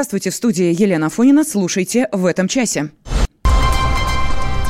Здравствуйте, 0.00 0.30
в 0.30 0.34
студии 0.34 0.74
Елена 0.82 1.10
Фонина. 1.10 1.44
Слушайте 1.44 2.08
в 2.10 2.24
этом 2.24 2.48
часе. 2.48 2.88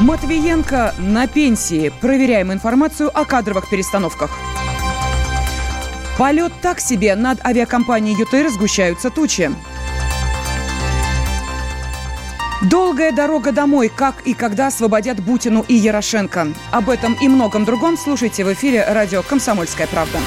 Матвиенко 0.00 0.92
на 0.98 1.28
пенсии. 1.28 1.92
Проверяем 2.00 2.52
информацию 2.52 3.16
о 3.16 3.24
кадровых 3.24 3.70
перестановках. 3.70 4.36
Полет 6.18 6.50
так 6.60 6.80
себе. 6.80 7.14
Над 7.14 7.46
авиакомпанией 7.46 8.18
ЮТР 8.18 8.50
сгущаются 8.50 9.08
тучи. 9.10 9.52
Долгая 12.68 13.12
дорога 13.12 13.52
домой. 13.52 13.88
Как 13.88 14.22
и 14.26 14.34
когда 14.34 14.66
освободят 14.66 15.20
Бутину 15.20 15.64
и 15.68 15.74
Ярошенко. 15.74 16.48
Об 16.72 16.90
этом 16.90 17.16
и 17.22 17.28
многом 17.28 17.64
другом 17.64 17.96
слушайте 17.96 18.44
в 18.44 18.52
эфире 18.52 18.84
радио 18.88 19.22
«Комсомольская 19.22 19.86
правда». 19.86 20.18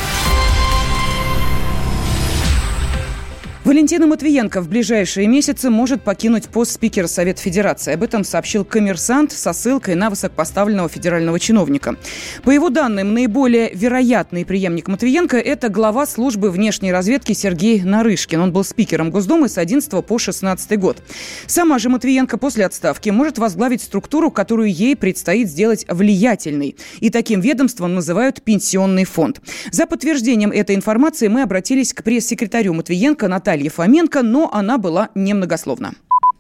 Валентина 3.66 4.08
Матвиенко 4.08 4.60
в 4.60 4.68
ближайшие 4.68 5.26
месяцы 5.26 5.70
может 5.70 6.02
покинуть 6.02 6.50
пост 6.50 6.72
спикера 6.72 7.08
Совета 7.08 7.42
Федерации. 7.42 7.94
Об 7.94 8.04
этом 8.04 8.26
сообщил 8.26 8.66
коммерсант 8.66 9.32
со 9.32 9.54
ссылкой 9.54 9.96
на 9.96 10.10
высокопоставленного 10.10 10.90
федерального 10.90 11.40
чиновника. 11.40 11.96
По 12.44 12.50
его 12.50 12.68
данным, 12.68 13.14
наиболее 13.14 13.72
вероятный 13.74 14.44
преемник 14.44 14.90
Матвиенко– 14.90 15.38
это 15.40 15.70
глава 15.70 16.06
службы 16.06 16.52
внешней 16.52 16.92
разведки 16.92 17.32
Сергей 17.32 17.82
Нарышкин. 17.84 18.42
Он 18.42 18.52
был 18.52 18.66
спикером 18.66 19.12
Госдумы 19.12 19.48
с 19.48 19.58
11 19.58 20.06
по 20.06 20.20
16 20.20 20.78
год. 20.78 21.02
Сама 21.48 21.80
же 21.80 21.88
Матвиенко 21.88 22.38
после 22.38 22.66
отставки 22.66 23.12
может 23.12 23.38
возглавить 23.38 23.82
структуру, 23.82 24.30
которую 24.30 24.74
ей 24.74 24.98
предстоит 24.98 25.48
сделать 25.48 25.86
влиятельной. 25.88 26.76
И 27.00 27.10
таким 27.10 27.40
ведомством 27.40 27.96
называют 27.96 28.42
Пенсионный 28.42 29.06
фонд. 29.06 29.40
За 29.72 29.86
подтверждением 29.86 30.52
этой 30.52 30.76
информации 30.76 31.30
мы 31.30 31.44
обратились 31.44 31.94
к 31.94 32.04
пресс-секретарю 32.04 32.74
Матвиенко 32.74 33.30
Наталье 33.30 33.53
Натальи 33.54 33.70
Фоменко, 33.70 34.24
но 34.24 34.50
она 34.52 34.80
была 34.80 35.10
немногословна. 35.14 35.92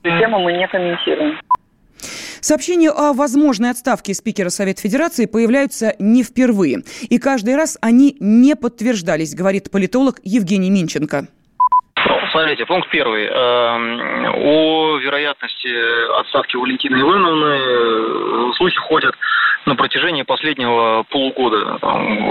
Тему 0.01 0.39
мы 0.39 0.53
не 0.53 0.67
комментируем. 0.67 1.39
Сообщения 2.41 2.89
о 2.89 3.13
возможной 3.13 3.69
отставке 3.69 4.15
спикера 4.15 4.49
Совета 4.49 4.81
Федерации 4.81 5.27
появляются 5.27 5.95
не 5.99 6.23
впервые. 6.23 6.81
И 7.09 7.19
каждый 7.19 7.55
раз 7.55 7.77
они 7.81 8.17
не 8.19 8.55
подтверждались, 8.55 9.35
говорит 9.35 9.69
политолог 9.69 10.21
Евгений 10.23 10.71
Минченко. 10.71 11.27
Смотрите, 12.33 12.65
пункт 12.65 12.89
первый. 12.89 13.27
Эм, 13.27 14.25
о 14.43 14.97
вероятности 14.97 16.19
отставки 16.19 16.55
Валентины 16.55 16.99
Ивановны 16.99 17.59
э, 17.59 18.51
слухи 18.55 18.75
ходят 18.77 19.13
на 19.67 19.75
протяжении 19.75 20.23
последнего 20.23 21.03
полугода. 21.11 21.77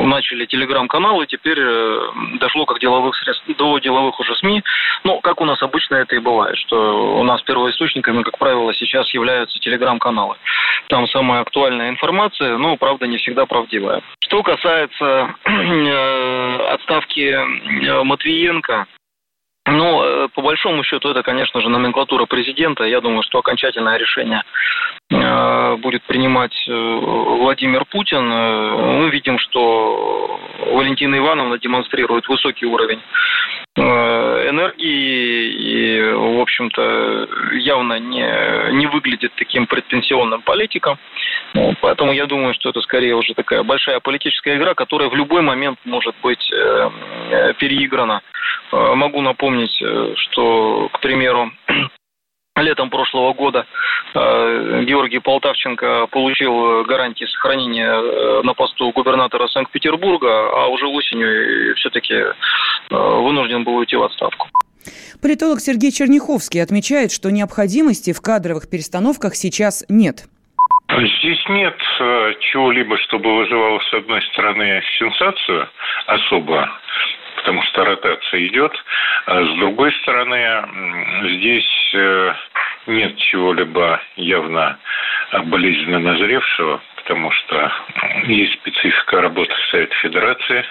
Начали 0.04 0.46
телеграм-каналы, 0.46 1.28
теперь 1.28 1.58
э, 1.60 2.00
дошло 2.40 2.66
как 2.66 2.80
деловых 2.80 3.14
средств, 3.14 3.44
до 3.56 3.78
деловых 3.78 4.18
уже 4.18 4.34
СМИ. 4.34 4.64
Ну, 5.04 5.20
как 5.20 5.40
у 5.40 5.44
нас 5.44 5.62
обычно 5.62 5.94
это 5.94 6.16
и 6.16 6.18
бывает, 6.18 6.58
что 6.58 7.20
у 7.20 7.22
нас 7.22 7.40
первоисточниками, 7.42 8.24
как 8.24 8.38
правило, 8.38 8.74
сейчас 8.74 9.08
являются 9.14 9.60
телеграм-каналы. 9.60 10.34
Там 10.88 11.06
самая 11.06 11.42
актуальная 11.42 11.90
информация, 11.90 12.58
но, 12.58 12.76
правда, 12.76 13.06
не 13.06 13.18
всегда 13.18 13.46
правдивая. 13.46 14.02
Что 14.18 14.42
касается 14.42 15.32
э, 15.44 16.56
отставки 16.72 18.02
Матвиенко, 18.02 18.88
ну, 19.66 20.02
э, 20.02 20.28
по 20.34 20.42
большому 20.42 20.82
счету, 20.82 21.10
это, 21.10 21.22
конечно 21.22 21.60
же, 21.60 21.68
номенклатура 21.68 22.26
президента. 22.26 22.84
Я 22.84 23.00
думаю, 23.00 23.22
что 23.22 23.38
окончательное 23.38 23.96
решение 23.96 24.42
будет 25.78 26.02
принимать 26.04 26.54
э, 26.68 26.72
Владимир 26.72 27.84
Путин. 27.84 28.28
Мы 28.28 29.10
видим, 29.10 29.38
что 29.38 30.40
Валентина 30.72 31.16
Ивановна 31.16 31.58
демонстрирует 31.58 32.28
высокий 32.28 32.66
уровень 32.66 33.00
энергии 33.74 35.48
и, 35.48 36.02
в 36.12 36.40
общем-то, 36.40 37.28
явно 37.54 37.98
не, 37.98 38.74
не 38.74 38.86
выглядит 38.86 39.32
таким 39.36 39.66
предпенсионным 39.66 40.42
политиком. 40.42 40.98
Поэтому 41.80 42.12
я 42.12 42.26
думаю, 42.26 42.52
что 42.52 42.68
это 42.68 42.82
скорее 42.82 43.14
уже 43.14 43.32
такая 43.32 43.62
большая 43.62 44.00
политическая 44.00 44.58
игра, 44.58 44.74
которая 44.74 45.08
в 45.08 45.14
любой 45.14 45.40
момент 45.40 45.78
может 45.84 46.14
быть 46.22 46.50
переиграна 47.58 48.20
Э, 48.72 48.94
могу 48.94 49.20
напомнить, 49.20 49.80
э, 49.82 50.14
что, 50.16 50.88
к 50.92 51.00
примеру, 51.00 51.52
летом 52.62 52.90
прошлого 52.90 53.32
года 53.32 53.66
э, 54.14 54.84
Георгий 54.84 55.18
Полтавченко 55.18 56.06
получил 56.10 56.84
гарантии 56.84 57.24
сохранения 57.24 58.42
на 58.42 58.54
посту 58.54 58.90
губернатора 58.92 59.48
Санкт-Петербурга, 59.48 60.28
а 60.28 60.66
уже 60.68 60.86
осенью 60.86 61.74
все-таки 61.76 62.14
вынужден 62.90 63.64
был 63.64 63.76
уйти 63.76 63.96
в 63.96 64.02
отставку. 64.02 64.48
Политолог 65.20 65.60
Сергей 65.60 65.92
Черняховский 65.92 66.62
отмечает, 66.62 67.12
что 67.12 67.30
необходимости 67.30 68.12
в 68.12 68.20
кадровых 68.20 68.68
перестановках 68.68 69.36
сейчас 69.36 69.84
нет. 69.88 70.24
Здесь 70.88 71.42
нет 71.48 71.76
чего-либо, 72.40 72.98
чтобы 72.98 73.36
вызывало, 73.36 73.80
с 73.80 73.94
одной 73.94 74.20
стороны, 74.32 74.82
сенсацию 74.98 75.68
особо, 76.06 76.68
потому 77.36 77.62
что 77.62 77.84
ротация 77.84 78.46
идет. 78.48 78.72
А 79.26 79.42
с 79.42 79.58
другой 79.58 79.92
стороны, 80.02 80.66
здесь 81.38 81.68
э, 81.94 82.34
нет 82.86 83.16
чего-либо 83.16 84.00
явно 84.16 84.78
болезненно 85.44 85.98
назревшего, 85.98 86.80
потому 86.96 87.30
что 87.32 87.72
есть 88.24 88.54
специфика 88.54 89.20
работы 89.20 89.52
Совета 89.70 89.94
Федерации, 89.96 90.64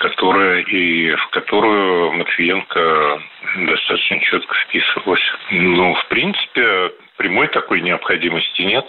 которая 0.00 0.60
и 0.62 1.14
в 1.14 1.28
которую 1.28 2.12
Матвиенко 2.12 3.22
достаточно 3.66 4.20
четко 4.20 4.54
вписывалась. 4.54 5.22
Но, 5.50 5.94
в 5.94 6.06
принципе, 6.08 6.92
прямой 7.16 7.48
такой 7.48 7.80
необходимости 7.80 8.62
нет. 8.62 8.86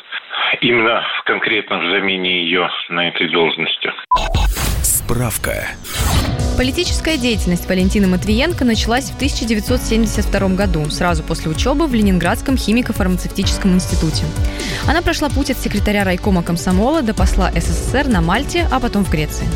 Именно 0.62 1.06
в 1.19 1.23
конкретном 1.23 1.89
замене 1.91 2.44
ее 2.44 2.69
на 2.89 3.09
этой 3.09 3.29
должности. 3.29 3.91
Справка. 4.83 5.68
Политическая 6.61 7.17
деятельность 7.17 7.67
Валентины 7.67 8.05
Матвиенко 8.05 8.63
началась 8.66 9.05
в 9.05 9.16
1972 9.16 10.49
году, 10.49 10.88
сразу 10.91 11.23
после 11.23 11.49
учебы 11.49 11.88
в 11.88 11.94
Ленинградском 11.95 12.53
химико-фармацевтическом 12.53 13.73
институте. 13.73 14.25
Она 14.88 15.01
прошла 15.01 15.29
путь 15.29 15.50
от 15.50 15.57
секретаря 15.57 16.03
райкома 16.03 16.44
комсомола 16.44 17.01
до 17.01 17.16
посла 17.16 17.51
СССР 17.51 18.09
на 18.09 18.21
Мальте, 18.21 18.67
а 18.69 18.79
потом 18.79 19.03
в 19.03 19.09
Греции. 19.09 19.47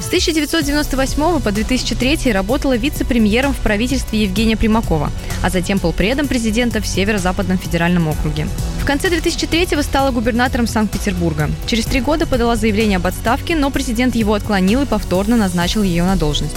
С 0.00 0.06
1998 0.06 1.40
по 1.40 1.52
2003 1.52 2.32
работала 2.32 2.74
вице-премьером 2.74 3.52
в 3.52 3.58
правительстве 3.58 4.22
Евгения 4.22 4.56
Примакова, 4.56 5.10
а 5.42 5.50
затем 5.50 5.78
полпредом 5.78 6.26
президента 6.26 6.80
в 6.80 6.86
Северо-Западном 6.86 7.58
федеральном 7.58 8.08
округе. 8.08 8.48
В 8.80 8.86
конце 8.86 9.10
2003 9.10 9.82
стала 9.82 10.10
губернатором 10.10 10.66
Санкт-Петербурга. 10.66 11.50
Через 11.66 11.84
три 11.84 12.00
года 12.00 12.26
подала 12.26 12.56
заявление 12.56 12.96
об 12.96 13.06
отставке, 13.06 13.54
но 13.54 13.70
президент 13.70 14.14
его 14.14 14.32
отклонил 14.32 14.82
и 14.82 14.86
повторно 14.86 15.36
назначил 15.36 15.82
ее 15.82 16.04
на 16.04 16.16
должность. 16.16 16.56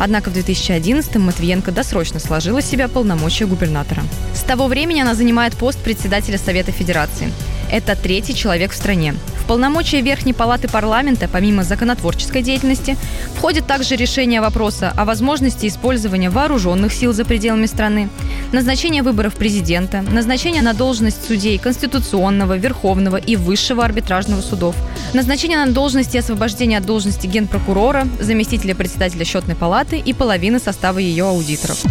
Однако 0.00 0.30
в 0.30 0.34
2011-м 0.34 1.22
Матвиенко 1.22 1.72
досрочно 1.72 2.20
сложила 2.20 2.62
себя 2.62 2.88
полномочия 2.88 3.44
губернатора. 3.44 4.02
С 4.34 4.40
того 4.40 4.66
времени 4.66 5.00
она 5.00 5.14
занимает 5.14 5.54
пост 5.54 5.78
председателя 5.78 6.38
Совета 6.38 6.72
Федерации. 6.72 7.30
Это 7.70 7.94
третий 7.96 8.34
человек 8.34 8.72
в 8.72 8.76
стране. 8.76 9.14
Полномочия 9.48 10.02
Верхней 10.02 10.34
Палаты 10.34 10.68
парламента, 10.68 11.26
помимо 11.26 11.64
законотворческой 11.64 12.42
деятельности, 12.42 12.98
входит 13.34 13.66
также 13.66 13.96
решение 13.96 14.42
вопроса 14.42 14.92
о 14.94 15.06
возможности 15.06 15.66
использования 15.66 16.28
вооруженных 16.28 16.92
сил 16.92 17.14
за 17.14 17.24
пределами 17.24 17.64
страны, 17.64 18.10
назначение 18.52 19.02
выборов 19.02 19.36
президента, 19.36 20.02
назначение 20.02 20.60
на 20.60 20.74
должность 20.74 21.26
судей 21.26 21.56
Конституционного, 21.56 22.58
Верховного 22.58 23.16
и 23.16 23.36
Высшего 23.36 23.86
арбитражного 23.86 24.42
судов, 24.42 24.76
назначение 25.14 25.56
на 25.56 25.72
должности 25.72 26.18
освобождения 26.18 26.76
от 26.76 26.84
должности 26.84 27.26
генпрокурора, 27.26 28.06
заместителя 28.20 28.74
председателя 28.74 29.24
счетной 29.24 29.56
палаты 29.56 29.98
и 29.98 30.12
половины 30.12 30.58
состава 30.58 30.98
ее 30.98 31.24
аудиторов. 31.24 31.82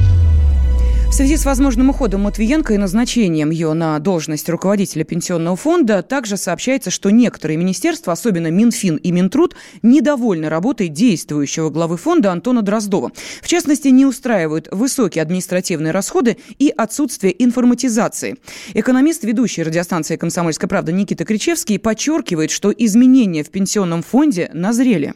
Связи 1.17 1.35
с 1.35 1.45
возможным 1.45 1.89
уходом 1.89 2.21
Матвиенко 2.21 2.75
и 2.75 2.77
назначением 2.77 3.49
ее 3.49 3.73
на 3.73 3.97
должность 3.97 4.47
руководителя 4.49 5.03
пенсионного 5.03 5.55
фонда, 5.55 6.03
также 6.03 6.37
сообщается, 6.37 6.91
что 6.91 7.09
некоторые 7.09 7.57
министерства, 7.57 8.13
особенно 8.13 8.51
Минфин 8.51 8.97
и 8.97 9.11
Минтруд, 9.11 9.55
недовольны 9.81 10.47
работой 10.47 10.89
действующего 10.89 11.71
главы 11.71 11.97
фонда 11.97 12.31
Антона 12.31 12.61
Дроздова. 12.61 13.11
В 13.41 13.47
частности, 13.47 13.87
не 13.87 14.05
устраивают 14.05 14.67
высокие 14.71 15.23
административные 15.23 15.89
расходы 15.89 16.37
и 16.59 16.69
отсутствие 16.69 17.33
информатизации. 17.43 18.35
Экономист, 18.75 19.23
ведущий 19.23 19.63
радиостанции 19.63 20.17
«Комсомольская 20.17 20.69
правда» 20.69 20.91
Никита 20.91 21.25
Кричевский 21.25 21.79
подчеркивает, 21.79 22.51
что 22.51 22.69
изменения 22.69 23.43
в 23.43 23.49
пенсионном 23.49 24.03
фонде 24.03 24.51
назрели. 24.53 25.15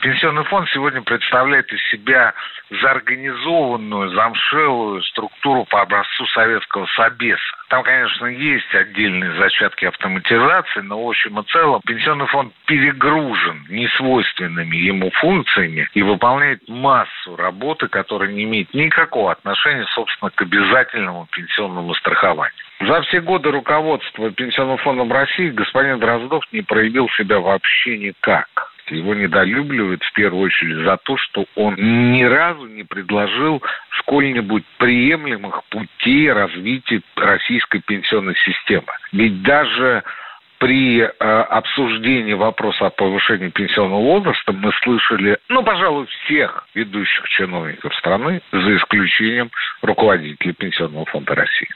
Пенсионный 0.00 0.44
фонд 0.44 0.68
сегодня 0.70 1.00
представляет 1.00 1.72
из 1.72 1.82
себя 1.90 2.34
заорганизованную, 2.82 4.10
замшелую 4.10 5.02
структуру 5.02 5.64
по 5.64 5.80
образцу 5.80 6.26
советского 6.26 6.86
Собеса. 6.94 7.42
Там, 7.68 7.82
конечно, 7.82 8.26
есть 8.26 8.72
отдельные 8.74 9.34
зачатки 9.36 9.86
автоматизации, 9.86 10.80
но 10.80 11.02
в 11.02 11.08
общем 11.08 11.40
и 11.40 11.44
целом 11.44 11.80
пенсионный 11.86 12.26
фонд 12.26 12.52
перегружен 12.66 13.64
несвойственными 13.70 14.76
ему 14.76 15.10
функциями 15.12 15.88
и 15.94 16.02
выполняет 16.02 16.68
массу 16.68 17.34
работы, 17.34 17.88
которая 17.88 18.30
не 18.30 18.44
имеет 18.44 18.74
никакого 18.74 19.32
отношения, 19.32 19.86
собственно, 19.94 20.30
к 20.30 20.42
обязательному 20.42 21.26
пенсионному 21.32 21.94
страхованию. 21.94 22.52
За 22.80 23.00
все 23.02 23.22
годы 23.22 23.50
руководства 23.50 24.30
Пенсионным 24.30 24.76
фондом 24.76 25.10
России 25.10 25.48
господин 25.48 25.98
Дроздов 25.98 26.44
не 26.52 26.60
проявил 26.60 27.08
себя 27.10 27.40
вообще 27.40 27.96
никак. 27.96 28.75
Его 28.88 29.14
недолюбливают 29.14 30.02
в 30.02 30.12
первую 30.12 30.44
очередь 30.44 30.84
за 30.84 30.96
то, 30.96 31.16
что 31.16 31.46
он 31.56 31.74
ни 31.76 32.22
разу 32.22 32.66
не 32.66 32.84
предложил 32.84 33.62
сколь-нибудь 33.98 34.64
приемлемых 34.78 35.64
путей 35.70 36.30
развития 36.32 37.02
российской 37.16 37.80
пенсионной 37.80 38.36
системы. 38.36 38.86
Ведь 39.12 39.42
даже 39.42 40.04
при 40.58 41.00
э, 41.00 41.08
обсуждении 41.08 42.32
вопроса 42.32 42.86
о 42.86 42.90
повышении 42.90 43.48
пенсионного 43.48 44.00
возраста 44.00 44.52
мы 44.52 44.72
слышали, 44.82 45.38
ну, 45.48 45.62
пожалуй, 45.62 46.06
всех 46.06 46.66
ведущих 46.74 47.28
чиновников 47.28 47.94
страны, 47.96 48.40
за 48.52 48.76
исключением 48.76 49.50
руководителей 49.82 50.52
Пенсионного 50.52 51.04
фонда 51.06 51.34
России. 51.34 51.68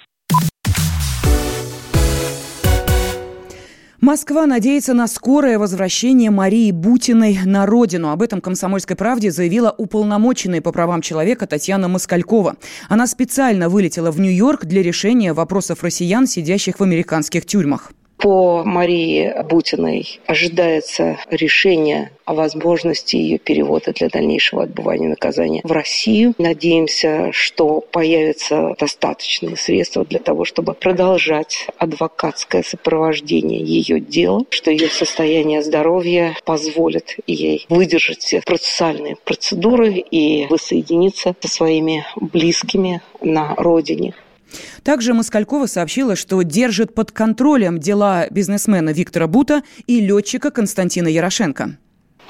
Москва 4.00 4.46
надеется 4.46 4.94
на 4.94 5.06
скорое 5.06 5.58
возвращение 5.58 6.30
Марии 6.30 6.72
Бутиной 6.72 7.38
на 7.44 7.66
родину. 7.66 8.08
Об 8.08 8.22
этом 8.22 8.40
«Комсомольской 8.40 8.96
правде» 8.96 9.30
заявила 9.30 9.74
уполномоченная 9.76 10.62
по 10.62 10.72
правам 10.72 11.02
человека 11.02 11.46
Татьяна 11.46 11.86
Москалькова. 11.86 12.56
Она 12.88 13.06
специально 13.06 13.68
вылетела 13.68 14.10
в 14.10 14.18
Нью-Йорк 14.18 14.64
для 14.64 14.82
решения 14.82 15.34
вопросов 15.34 15.82
россиян, 15.82 16.26
сидящих 16.26 16.80
в 16.80 16.82
американских 16.82 17.44
тюрьмах. 17.44 17.92
По 18.20 18.62
Марии 18.64 19.34
Бутиной 19.44 20.20
ожидается 20.26 21.18
решение 21.30 22.10
о 22.26 22.34
возможности 22.34 23.16
ее 23.16 23.38
перевода 23.38 23.94
для 23.94 24.10
дальнейшего 24.10 24.64
отбывания 24.64 25.08
наказания 25.08 25.62
в 25.64 25.72
Россию. 25.72 26.34
Надеемся, 26.36 27.30
что 27.32 27.80
появятся 27.80 28.74
достаточные 28.78 29.56
средства 29.56 30.04
для 30.04 30.18
того, 30.18 30.44
чтобы 30.44 30.74
продолжать 30.74 31.66
адвокатское 31.78 32.62
сопровождение 32.62 33.64
ее 33.64 34.00
дела, 34.00 34.44
что 34.50 34.70
ее 34.70 34.90
состояние 34.90 35.62
здоровья 35.62 36.36
позволит 36.44 37.16
ей 37.26 37.64
выдержать 37.70 38.18
все 38.18 38.42
процессуальные 38.42 39.16
процедуры 39.24 39.94
и 39.94 40.46
воссоединиться 40.50 41.34
со 41.40 41.48
своими 41.48 42.04
близкими 42.16 43.00
на 43.22 43.54
родине. 43.56 44.14
Также 44.82 45.14
Москалькова 45.14 45.66
сообщила, 45.66 46.16
что 46.16 46.42
держит 46.42 46.94
под 46.94 47.12
контролем 47.12 47.78
дела 47.78 48.26
бизнесмена 48.30 48.90
Виктора 48.90 49.26
Бута 49.26 49.62
и 49.86 50.00
летчика 50.00 50.50
Константина 50.50 51.08
Ярошенко. 51.08 51.76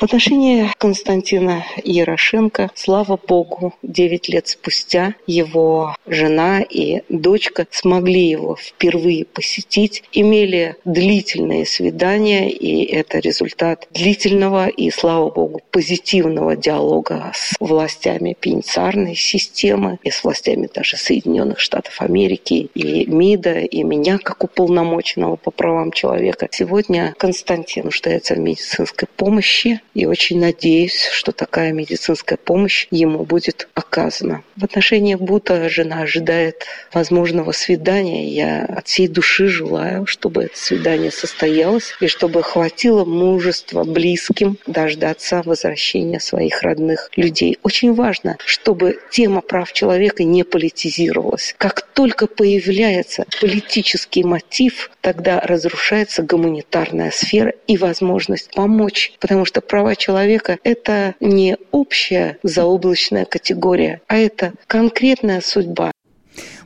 В 0.00 0.02
отношении 0.02 0.70
Константина 0.78 1.62
Ярошенко, 1.84 2.70
слава 2.74 3.18
богу, 3.18 3.74
9 3.82 4.30
лет 4.30 4.48
спустя 4.48 5.14
его 5.26 5.94
жена 6.06 6.62
и 6.62 7.02
дочка 7.10 7.66
смогли 7.70 8.22
его 8.22 8.56
впервые 8.56 9.26
посетить, 9.26 10.02
имели 10.14 10.76
длительные 10.86 11.66
свидания, 11.66 12.50
и 12.50 12.82
это 12.82 13.18
результат 13.18 13.88
длительного 13.90 14.68
и, 14.68 14.90
слава 14.90 15.30
богу, 15.30 15.60
позитивного 15.70 16.56
диалога 16.56 17.32
с 17.34 17.54
властями 17.60 18.34
пенитенциарной 18.40 19.14
системы 19.14 19.98
и 20.02 20.10
с 20.10 20.24
властями 20.24 20.66
даже 20.72 20.96
Соединенных 20.96 21.60
Штатов 21.60 22.00
Америки 22.00 22.70
и 22.74 23.04
МИДа, 23.04 23.58
и 23.58 23.82
меня 23.82 24.16
как 24.16 24.44
уполномоченного 24.44 25.36
по 25.36 25.50
правам 25.50 25.92
человека. 25.92 26.48
Сегодня 26.50 27.14
Константин 27.18 27.84
нуждается 27.84 28.34
в 28.34 28.38
медицинской 28.38 29.06
помощи, 29.14 29.82
и 29.94 30.06
очень 30.06 30.40
надеюсь, 30.40 31.08
что 31.12 31.32
такая 31.32 31.72
медицинская 31.72 32.38
помощь 32.38 32.86
ему 32.90 33.24
будет 33.24 33.68
оказана. 33.74 34.42
В 34.56 34.64
отношении 34.64 35.14
Бута 35.14 35.68
жена 35.68 36.02
ожидает 36.02 36.64
возможного 36.92 37.52
свидания. 37.52 38.28
Я 38.28 38.64
от 38.64 38.86
всей 38.86 39.08
души 39.08 39.48
желаю, 39.48 40.06
чтобы 40.06 40.44
это 40.44 40.58
свидание 40.58 41.10
состоялось 41.10 41.94
и 42.00 42.06
чтобы 42.06 42.42
хватило 42.42 43.04
мужества 43.04 43.84
близким 43.84 44.58
дождаться 44.66 45.42
возвращения 45.44 46.20
своих 46.20 46.62
родных 46.62 47.10
людей. 47.16 47.58
Очень 47.62 47.94
важно, 47.94 48.36
чтобы 48.44 48.98
тема 49.10 49.40
прав 49.40 49.72
человека 49.72 50.24
не 50.24 50.44
политизировалась. 50.44 51.54
Как 51.58 51.82
только 51.82 52.26
появляется 52.26 53.26
политический 53.40 54.24
мотив, 54.24 54.90
тогда 55.00 55.40
разрушается 55.40 56.22
гуманитарная 56.22 57.10
сфера 57.10 57.54
и 57.66 57.76
возможность 57.76 58.52
помочь, 58.54 59.12
потому 59.20 59.44
что 59.44 59.60
права 59.60 59.79
права 59.80 59.96
человека– 59.96 60.58
это 60.62 61.14
не 61.20 61.56
общая 61.70 62.36
заоблачная 62.42 63.24
категория, 63.24 64.02
а 64.08 64.18
это 64.18 64.52
конкретная 64.66 65.40
судьба. 65.40 65.92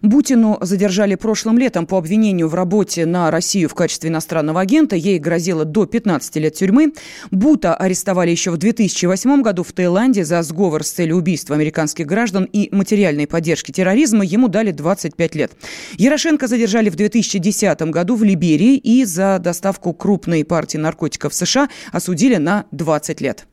Бутину 0.04 0.58
задержали 0.60 1.14
прошлым 1.14 1.56
летом 1.56 1.86
по 1.86 1.96
обвинению 1.96 2.48
в 2.48 2.54
работе 2.54 3.06
на 3.06 3.30
Россию 3.30 3.70
в 3.70 3.74
качестве 3.74 4.10
иностранного 4.10 4.60
агента. 4.60 4.96
Ей 4.96 5.18
грозило 5.18 5.64
до 5.64 5.86
15 5.86 6.36
лет 6.36 6.54
тюрьмы. 6.54 6.92
Бута 7.30 7.74
арестовали 7.74 8.30
еще 8.30 8.50
в 8.50 8.58
2008 8.58 9.40
году 9.40 9.62
в 9.62 9.72
Таиланде 9.72 10.24
за 10.24 10.42
сговор 10.42 10.84
с 10.84 10.90
целью 10.90 11.16
убийства 11.16 11.56
американских 11.56 12.04
граждан 12.04 12.44
и 12.44 12.68
материальной 12.70 13.26
поддержки 13.26 13.72
терроризма. 13.72 14.26
Ему 14.26 14.48
дали 14.48 14.72
25 14.72 15.34
лет. 15.36 15.52
Ярошенко 15.96 16.48
задержали 16.48 16.90
в 16.90 16.96
2010 16.96 17.80
году 17.84 18.16
в 18.16 18.22
Либерии 18.22 18.76
и 18.76 19.06
за 19.06 19.38
доставку 19.38 19.94
крупной 19.94 20.44
партии 20.44 20.76
наркотиков 20.76 21.32
в 21.32 21.34
США 21.34 21.70
осудили 21.92 22.36
на 22.36 22.66
20 22.72 23.22
лет. 23.22 23.46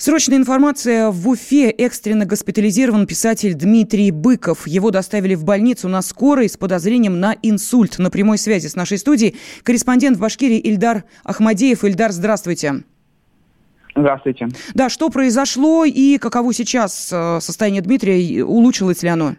Срочная 0.00 0.38
информация. 0.38 1.10
В 1.10 1.28
Уфе 1.28 1.70
экстренно 1.70 2.24
госпитализирован 2.24 3.04
писатель 3.04 3.54
Дмитрий 3.54 4.12
Быков. 4.12 4.68
Его 4.68 4.92
доставили 4.92 5.34
в 5.34 5.44
больницу 5.44 5.88
на 5.88 6.02
скорой 6.02 6.48
с 6.48 6.56
подозрением 6.56 7.18
на 7.18 7.34
инсульт. 7.42 7.98
На 7.98 8.08
прямой 8.08 8.38
связи 8.38 8.68
с 8.68 8.76
нашей 8.76 8.98
студией 8.98 9.34
корреспондент 9.64 10.16
в 10.16 10.20
Башкирии 10.20 10.60
Ильдар 10.60 11.02
Ахмадеев. 11.24 11.82
Ильдар, 11.82 12.12
здравствуйте. 12.12 12.84
Здравствуйте. 13.96 14.46
Да, 14.72 14.88
что 14.88 15.10
произошло 15.10 15.84
и 15.84 16.18
каково 16.18 16.54
сейчас 16.54 17.12
э, 17.12 17.40
состояние 17.40 17.82
Дмитрия? 17.82 18.44
Улучшилось 18.44 19.02
ли 19.02 19.08
оно? 19.08 19.32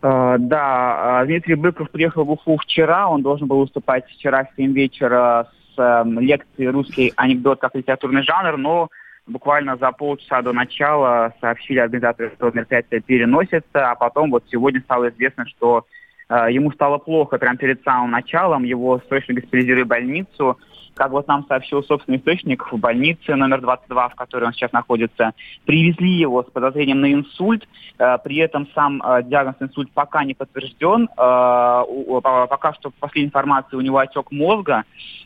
Uh, 0.00 0.38
да, 0.38 1.22
Дмитрий 1.26 1.56
Быков 1.56 1.90
приехал 1.90 2.24
в 2.24 2.30
Уфу 2.30 2.56
вчера. 2.56 3.06
Он 3.06 3.20
должен 3.20 3.48
был 3.48 3.58
выступать 3.58 4.06
вчера 4.06 4.44
в 4.44 4.48
7 4.56 4.72
вечера 4.72 5.50
с 5.74 5.78
э, 5.78 6.04
лекцией 6.20 6.70
«Русский 6.70 7.12
анекдот 7.16 7.60
как 7.60 7.74
литературный 7.74 8.22
жанр», 8.22 8.56
но 8.56 8.88
буквально 9.26 9.76
за 9.76 9.92
полчаса 9.92 10.42
до 10.42 10.52
начала 10.52 11.34
сообщили 11.40 11.78
организаторы, 11.78 12.32
что 12.36 12.50
мероприятие 12.50 13.00
переносится, 13.00 13.90
а 13.90 13.94
потом 13.94 14.30
вот 14.30 14.44
сегодня 14.48 14.80
стало 14.80 15.08
известно, 15.10 15.46
что 15.46 15.86
ему 16.28 16.72
стало 16.72 16.98
плохо 16.98 17.38
прямо 17.38 17.56
перед 17.56 17.82
самым 17.82 18.10
началом, 18.10 18.64
его 18.64 19.00
срочно 19.08 19.34
госпитализировали 19.34 19.84
в 19.84 19.88
больницу, 19.88 20.58
как 20.96 21.10
вот 21.10 21.28
нам 21.28 21.44
сообщил 21.46 21.84
собственный 21.84 22.18
источник, 22.18 22.72
в 22.72 22.78
больнице 22.78 23.34
номер 23.34 23.60
22, 23.60 24.08
в 24.08 24.14
которой 24.14 24.46
он 24.46 24.52
сейчас 24.54 24.72
находится, 24.72 25.32
привезли 25.66 26.10
его 26.10 26.42
с 26.42 26.50
подозрением 26.50 27.02
на 27.02 27.12
инсульт. 27.12 27.68
Э, 27.98 28.16
при 28.24 28.38
этом 28.38 28.66
сам 28.74 29.02
э, 29.02 29.22
диагноз 29.24 29.56
инсульт 29.60 29.90
пока 29.92 30.24
не 30.24 30.32
подтвержден. 30.34 31.08
Э, 31.18 31.82
пока 32.22 32.72
что, 32.72 32.90
по 32.90 33.00
последней 33.00 33.28
информации, 33.28 33.76
у 33.76 33.82
него 33.82 33.98
отек 33.98 34.32
мозга. 34.32 34.84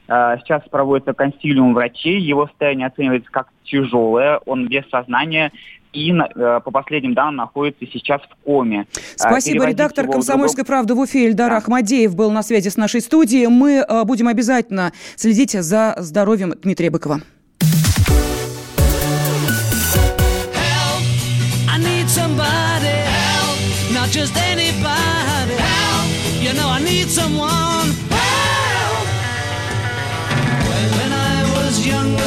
Сейчас 0.09 0.63
проводится 0.69 1.13
консилиум 1.13 1.73
врачей. 1.73 2.19
Его 2.19 2.49
состояние 2.49 2.89
оценивается 2.89 3.31
как 3.31 3.47
тяжелое. 3.63 4.41
Он 4.45 4.67
без 4.67 4.89
сознания 4.91 5.53
и 5.93 6.13
э, 6.13 6.61
по 6.65 6.71
последним 6.71 7.15
данным 7.15 7.37
находится 7.37 7.87
сейчас 7.87 8.23
в 8.23 8.45
коме. 8.45 8.87
Спасибо. 9.17 9.67
Редактор 9.67 10.07
«Комсомольской 10.07 10.65
правды» 10.65 10.95
в 10.95 11.01
Уфе 11.01 11.27
Эльдар 11.27 11.51
да. 11.51 11.57
Ахмадеев 11.59 12.15
был 12.15 12.31
на 12.31 12.43
связи 12.43 12.69
с 12.69 12.77
нашей 12.77 13.01
студией. 13.01 13.49
Мы 13.49 13.85
э, 13.87 14.05
будем 14.05 14.29
обязательно 14.29 14.93
следить 15.17 15.53
за 15.53 15.95
здоровьем 15.99 16.55
Дмитрия 16.63 16.91
Быкова. 16.91 17.21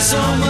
so 0.04 0.44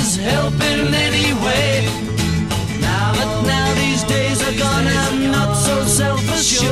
is 0.00 0.16
helping 0.16 0.94
anyway. 1.08 1.84
Now, 2.80 3.12
but 3.18 3.42
now 3.42 3.74
these 3.74 4.02
days 4.04 4.38
are 4.46 4.56
gone, 4.58 4.86
I'm 4.86 5.30
not 5.30 5.54
so 5.54 5.84
self-assured. 5.84 6.70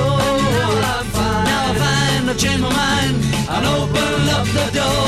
Now 1.50 1.62
I 1.70 1.74
find 1.82 2.30
I've 2.30 2.38
changed 2.38 2.62
my 2.62 2.72
mind, 2.84 3.16
I'll 3.48 3.82
open 3.82 4.28
up 4.36 4.46
the 4.58 4.66
door. 4.78 5.07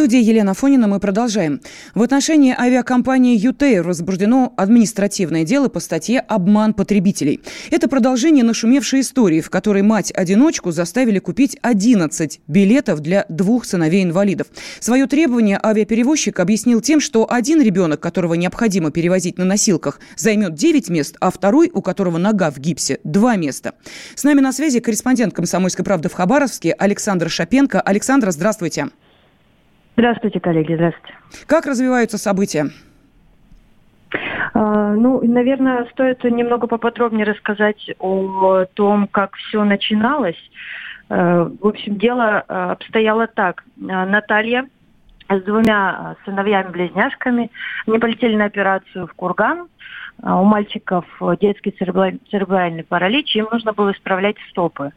Студии 0.00 0.22
Елена 0.22 0.54
Фонина 0.54 0.88
мы 0.88 0.98
продолжаем. 0.98 1.60
В 1.94 2.02
отношении 2.02 2.54
авиакомпании 2.58 3.36
«Ютейр» 3.36 3.86
возбуждено 3.86 4.54
административное 4.56 5.44
дело 5.44 5.68
по 5.68 5.78
статье 5.78 6.20
«Обман 6.20 6.72
потребителей». 6.72 7.42
Это 7.70 7.86
продолжение 7.86 8.42
нашумевшей 8.42 9.02
истории, 9.02 9.42
в 9.42 9.50
которой 9.50 9.82
мать-одиночку 9.82 10.70
заставили 10.70 11.18
купить 11.18 11.58
11 11.60 12.40
билетов 12.48 13.00
для 13.00 13.26
двух 13.28 13.66
сыновей-инвалидов. 13.66 14.46
Свое 14.78 15.06
требование 15.06 15.60
авиаперевозчик 15.62 16.40
объяснил 16.40 16.80
тем, 16.80 16.98
что 16.98 17.30
один 17.30 17.60
ребенок, 17.60 18.00
которого 18.00 18.32
необходимо 18.32 18.90
перевозить 18.90 19.36
на 19.36 19.44
носилках, 19.44 20.00
займет 20.16 20.54
9 20.54 20.88
мест, 20.88 21.16
а 21.20 21.30
второй, 21.30 21.70
у 21.74 21.82
которого 21.82 22.16
нога 22.16 22.50
в 22.50 22.58
гипсе, 22.58 23.00
2 23.04 23.36
места. 23.36 23.74
С 24.14 24.24
нами 24.24 24.40
на 24.40 24.54
связи 24.54 24.80
корреспондент 24.80 25.34
«Комсомольской 25.34 25.84
правды» 25.84 26.08
в 26.08 26.14
Хабаровске 26.14 26.72
Александр 26.72 27.28
Шапенко. 27.28 27.82
Александр, 27.82 28.30
здравствуйте. 28.30 28.88
Здравствуйте, 29.96 30.40
коллеги, 30.40 30.74
здравствуйте. 30.74 31.14
Как 31.46 31.66
развиваются 31.66 32.18
события? 32.18 32.66
А, 34.54 34.92
ну, 34.94 35.20
наверное, 35.22 35.86
стоит 35.92 36.24
немного 36.24 36.66
поподробнее 36.66 37.26
рассказать 37.26 37.90
о 37.98 38.64
том, 38.74 39.06
как 39.08 39.34
все 39.36 39.64
начиналось. 39.64 40.38
А, 41.08 41.44
в 41.44 41.66
общем, 41.66 41.96
дело 41.96 42.44
а, 42.46 42.72
обстояло 42.72 43.26
так. 43.26 43.64
Наталья 43.76 44.66
с 45.28 45.42
двумя 45.42 46.16
сыновьями-близняшками, 46.24 47.50
они 47.86 47.98
полетели 47.98 48.34
на 48.34 48.46
операцию 48.46 49.06
в 49.06 49.14
Курган. 49.14 49.68
У 50.22 50.44
мальчиков 50.44 51.06
детский 51.40 51.70
церебральный 51.70 52.84
паралич, 52.84 53.36
им 53.36 53.48
нужно 53.50 53.72
было 53.72 53.92
исправлять 53.92 54.36
стопы. 54.50 54.90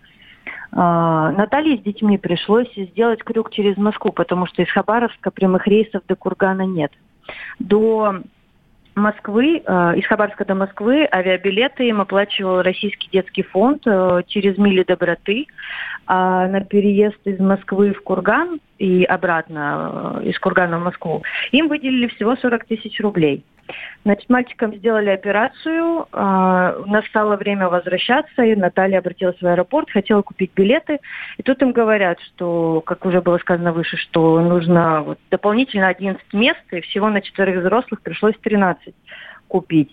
Наталье 0.75 1.77
с 1.77 1.81
детьми 1.81 2.17
пришлось 2.17 2.73
сделать 2.75 3.23
крюк 3.23 3.51
через 3.51 3.77
Москву, 3.77 4.11
потому 4.11 4.47
что 4.47 4.63
из 4.63 4.69
Хабаровска 4.71 5.29
прямых 5.29 5.67
рейсов 5.67 6.01
до 6.07 6.15
Кургана 6.15 6.63
нет. 6.63 6.91
До 7.59 8.23
Москвы, 8.95 9.63
а, 9.65 9.93
из 9.95 10.05
Хабаровска 10.05 10.45
до 10.45 10.55
Москвы 10.55 11.07
авиабилеты 11.11 11.87
им 11.87 12.01
оплачивал 12.01 12.61
Российский 12.61 13.09
детский 13.11 13.41
фонд 13.41 13.83
э, 13.85 14.21
через 14.27 14.57
мили 14.57 14.83
доброты. 14.83 15.47
А 16.05 16.47
на 16.47 16.61
переезд 16.61 17.19
из 17.25 17.39
Москвы 17.39 17.93
в 17.93 18.01
Курган 18.03 18.59
и 18.77 19.03
обратно 19.03 20.21
из 20.23 20.37
Кургана 20.37 20.79
в 20.79 20.83
Москву 20.83 21.23
им 21.51 21.69
выделили 21.69 22.07
всего 22.07 22.35
40 22.35 22.65
тысяч 22.65 22.99
рублей. 22.99 23.43
Значит, 24.05 24.29
мальчикам 24.29 24.75
сделали 24.75 25.09
операцию, 25.09 26.07
э, 26.11 26.83
настало 26.85 27.37
время 27.37 27.69
возвращаться, 27.69 28.43
и 28.43 28.55
Наталья 28.55 28.99
обратилась 28.99 29.39
в 29.41 29.45
аэропорт, 29.45 29.89
хотела 29.89 30.21
купить 30.21 30.51
билеты, 30.53 30.99
и 31.37 31.43
тут 31.43 31.61
им 31.61 31.71
говорят, 31.71 32.19
что, 32.19 32.81
как 32.85 33.05
уже 33.05 33.21
было 33.21 33.37
сказано 33.37 33.71
выше, 33.71 33.95
что 33.97 34.41
нужно 34.41 35.03
вот, 35.03 35.19
дополнительно 35.31 35.87
11 35.87 36.21
мест, 36.33 36.59
и 36.71 36.81
всего 36.81 37.09
на 37.09 37.21
четверых 37.21 37.63
взрослых 37.63 38.01
пришлось 38.01 38.35
13 38.41 38.93
купить. 39.47 39.91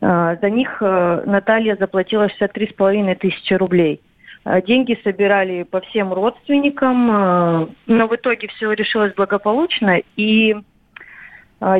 Э, 0.00 0.36
за 0.40 0.50
них 0.50 0.78
э, 0.80 1.22
Наталья 1.26 1.76
заплатила 1.76 2.26
63,5 2.26 3.14
тысячи 3.16 3.54
рублей. 3.54 4.00
Э, 4.44 4.60
деньги 4.62 4.98
собирали 5.04 5.62
по 5.62 5.80
всем 5.80 6.12
родственникам, 6.12 7.68
но 7.86 8.06
в 8.08 8.16
итоге 8.16 8.48
все 8.48 8.72
решилось 8.72 9.14
благополучно, 9.14 10.00
и 10.16 10.54
а, 10.54 10.60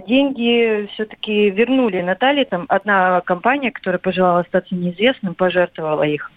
деньги 0.06 0.88
все-таки 0.94 1.50
вернули 1.50 2.00
Наталье. 2.02 2.44
Там 2.44 2.66
одна 2.68 3.20
компания, 3.22 3.72
которая 3.72 3.98
пожелала 3.98 4.40
остаться 4.40 4.74
неизвестным, 4.74 5.34
пожертвовала 5.34 6.04
их. 6.04 6.30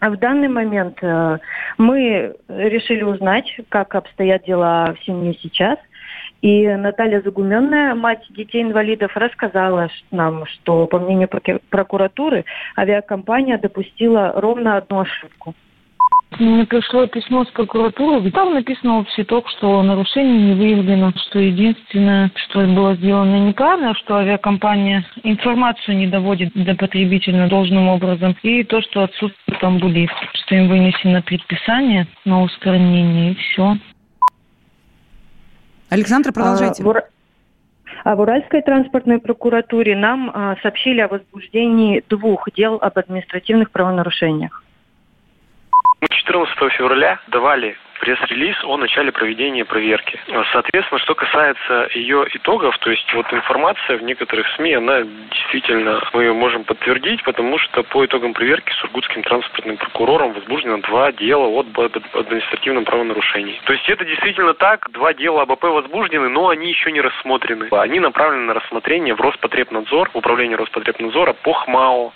А 0.00 0.10
в 0.10 0.18
данный 0.18 0.48
момент 0.48 0.98
э, 1.02 1.38
мы 1.78 2.36
решили 2.48 3.02
узнать, 3.02 3.46
как 3.70 3.94
обстоят 3.94 4.44
дела 4.44 4.94
в 4.94 5.04
семье 5.04 5.34
сейчас. 5.40 5.78
И 6.42 6.68
Наталья 6.68 7.22
Загуменная, 7.22 7.94
мать 7.94 8.22
детей-инвалидов, 8.28 9.16
рассказала 9.16 9.88
нам, 10.10 10.44
что, 10.44 10.86
по 10.86 10.98
мнению 10.98 11.30
прокуратуры, 11.70 12.44
авиакомпания 12.76 13.56
допустила 13.56 14.32
ровно 14.36 14.76
одну 14.76 15.00
ошибку– 15.00 15.54
мне 16.38 16.64
пришло 16.66 17.06
письмо 17.06 17.44
с 17.44 17.48
прокуратуры. 17.48 18.30
Там 18.30 18.54
написано 18.54 18.98
общий 18.98 19.22
итог, 19.22 19.48
что 19.48 19.82
нарушение 19.82 20.54
не 20.54 20.54
выявлено, 20.54 21.12
что 21.16 21.38
единственное, 21.38 22.30
что 22.34 22.66
было 22.66 22.94
сделано 22.96 23.48
неправильно, 23.48 23.94
что 23.94 24.16
авиакомпания 24.16 25.04
информацию 25.22 25.96
не 25.96 26.06
доводит 26.06 26.52
до 26.54 26.74
потребителя 26.74 27.48
должным 27.48 27.88
образом, 27.88 28.36
и 28.42 28.64
то, 28.64 28.80
что 28.82 29.04
отсутствует 29.04 29.60
там 29.60 29.78
булив, 29.78 30.10
что 30.32 30.54
им 30.54 30.68
вынесено 30.68 31.22
предписание 31.22 32.06
на 32.24 32.42
устранение, 32.42 33.32
и 33.32 33.34
все. 33.36 33.76
Александр, 35.90 36.32
продолжайте. 36.32 36.82
А, 36.84 37.02
а 38.04 38.16
в 38.16 38.20
Уральской 38.20 38.62
транспортной 38.62 39.18
прокуратуре 39.18 39.96
нам 39.96 40.30
а, 40.32 40.56
сообщили 40.62 41.00
о 41.00 41.08
возбуждении 41.08 42.02
двух 42.08 42.48
дел 42.54 42.78
об 42.80 42.98
административных 42.98 43.70
правонарушениях. 43.70 44.65
Мы 46.26 46.32
14 46.32 46.72
февраля 46.72 47.20
давали 47.28 47.76
пресс-релиз 48.00 48.56
о 48.64 48.76
начале 48.76 49.12
проведения 49.12 49.64
проверки. 49.64 50.18
Соответственно, 50.52 50.98
что 50.98 51.14
касается 51.14 51.88
ее 51.94 52.26
итогов, 52.34 52.76
то 52.78 52.90
есть 52.90 53.10
вот 53.14 53.32
информация 53.32 53.96
в 53.96 54.02
некоторых 54.02 54.46
СМИ, 54.56 54.74
она 54.74 55.02
действительно, 55.02 56.02
мы 56.12 56.24
ее 56.24 56.32
можем 56.32 56.64
подтвердить, 56.64 57.22
потому 57.22 57.58
что 57.58 57.84
по 57.84 58.04
итогам 58.04 58.34
проверки 58.34 58.72
Сургутским 58.80 59.22
транспортным 59.22 59.76
прокурором 59.76 60.32
возбуждено 60.32 60.78
два 60.78 61.12
дела 61.12 61.46
от 61.46 61.66
административном 62.12 62.84
правонарушении. 62.84 63.60
То 63.64 63.72
есть 63.72 63.88
это 63.88 64.04
действительно 64.04 64.54
так, 64.54 64.90
два 64.90 65.14
дела 65.14 65.42
об 65.42 65.52
АП 65.52 65.62
возбуждены, 65.62 66.28
но 66.28 66.48
они 66.48 66.68
еще 66.68 66.90
не 66.90 67.00
рассмотрены. 67.00 67.68
Они 67.70 68.00
направлены 68.00 68.46
на 68.46 68.54
рассмотрение 68.54 69.14
в 69.14 69.20
Роспотребнадзор, 69.20 70.10
управление 70.12 70.56
Роспотребнадзора 70.56 71.34
по 71.34 71.52
ХМАО. 71.52 72.12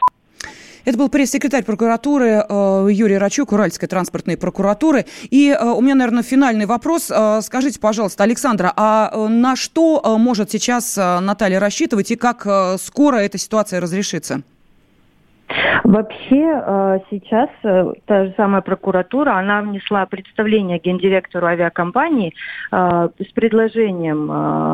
Это 0.90 0.98
был 0.98 1.08
пресс-секретарь 1.08 1.62
прокуратуры 1.64 2.42
э, 2.48 2.88
Юрий 2.90 3.16
Рачук, 3.16 3.52
Уральской 3.52 3.86
транспортной 3.86 4.36
прокуратуры. 4.36 5.04
И 5.30 5.48
э, 5.50 5.64
у 5.64 5.80
меня, 5.80 5.94
наверное, 5.94 6.24
финальный 6.24 6.66
вопрос. 6.66 7.12
Э, 7.12 7.42
скажите, 7.42 7.78
пожалуйста, 7.78 8.24
Александра, 8.24 8.72
а 8.76 9.28
на 9.28 9.54
что 9.54 10.02
может 10.18 10.50
сейчас 10.50 10.96
Наталья 10.96 11.60
рассчитывать 11.60 12.10
и 12.10 12.16
как 12.16 12.44
скоро 12.80 13.18
эта 13.18 13.38
ситуация 13.38 13.80
разрешится? 13.80 14.40
Вообще 15.84 17.00
сейчас 17.08 17.50
та 17.62 18.24
же 18.24 18.34
самая 18.36 18.60
прокуратура, 18.60 19.38
она 19.38 19.62
внесла 19.62 20.06
представление 20.06 20.80
гендиректору 20.80 21.46
авиакомпании 21.46 22.34
с 22.72 23.32
предложением 23.32 24.26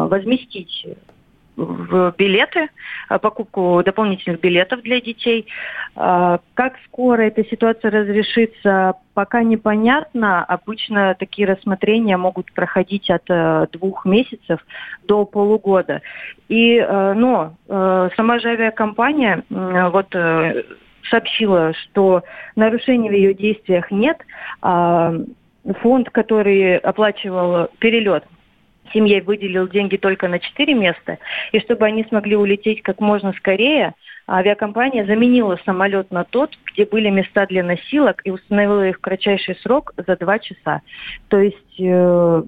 возместить 0.09 0.87
в 1.57 2.15
билеты, 2.17 2.69
покупку 3.09 3.83
дополнительных 3.85 4.41
билетов 4.41 4.83
для 4.83 5.01
детей. 5.01 5.47
Как 5.95 6.75
скоро 6.87 7.23
эта 7.23 7.45
ситуация 7.45 7.91
разрешится, 7.91 8.95
пока 9.15 9.43
непонятно. 9.43 10.45
Обычно 10.45 11.17
такие 11.19 11.49
рассмотрения 11.49 12.17
могут 12.17 12.53
проходить 12.53 13.11
от 13.11 13.25
двух 13.73 14.05
месяцев 14.05 14.61
до 15.05 15.25
полугода. 15.25 16.03
И, 16.49 16.81
но 16.89 17.55
сама 17.69 18.39
же 18.39 18.49
авиакомпания, 18.51 19.43
вот 19.49 20.15
сообщила, 21.09 21.73
что 21.73 22.23
нарушений 22.57 23.09
в 23.09 23.13
ее 23.13 23.33
действиях 23.33 23.91
нет. 23.91 24.19
А 24.61 25.15
фонд, 25.81 26.11
который 26.11 26.77
оплачивал 26.77 27.69
перелет, 27.79 28.25
семье 28.93 29.23
выделил 29.23 29.69
деньги 29.69 29.97
только 29.97 30.29
на 30.29 30.39
четыре 30.39 30.75
места. 30.75 31.19
И 31.53 31.61
чтобы 31.61 31.87
они 31.87 32.05
смогли 32.05 32.37
улететь 32.37 32.83
как 32.83 33.01
можно 33.01 33.33
скорее, 33.35 33.95
авиакомпания 34.29 35.07
заменила 35.07 35.59
самолет 35.65 36.11
на 36.11 36.25
тот, 36.25 36.51
где 36.73 36.85
были 36.85 37.11
места 37.11 37.47
для 37.47 37.63
носилок, 37.63 38.23
и 38.25 38.31
установила 38.31 38.89
их 38.89 38.99
в 38.99 39.01
кратчайший 39.01 39.57
срок 39.57 39.93
за 39.97 40.17
два 40.17 40.39
часа. 40.39 40.83
То 41.29 41.39
есть 41.39 41.81
э, 41.81 42.43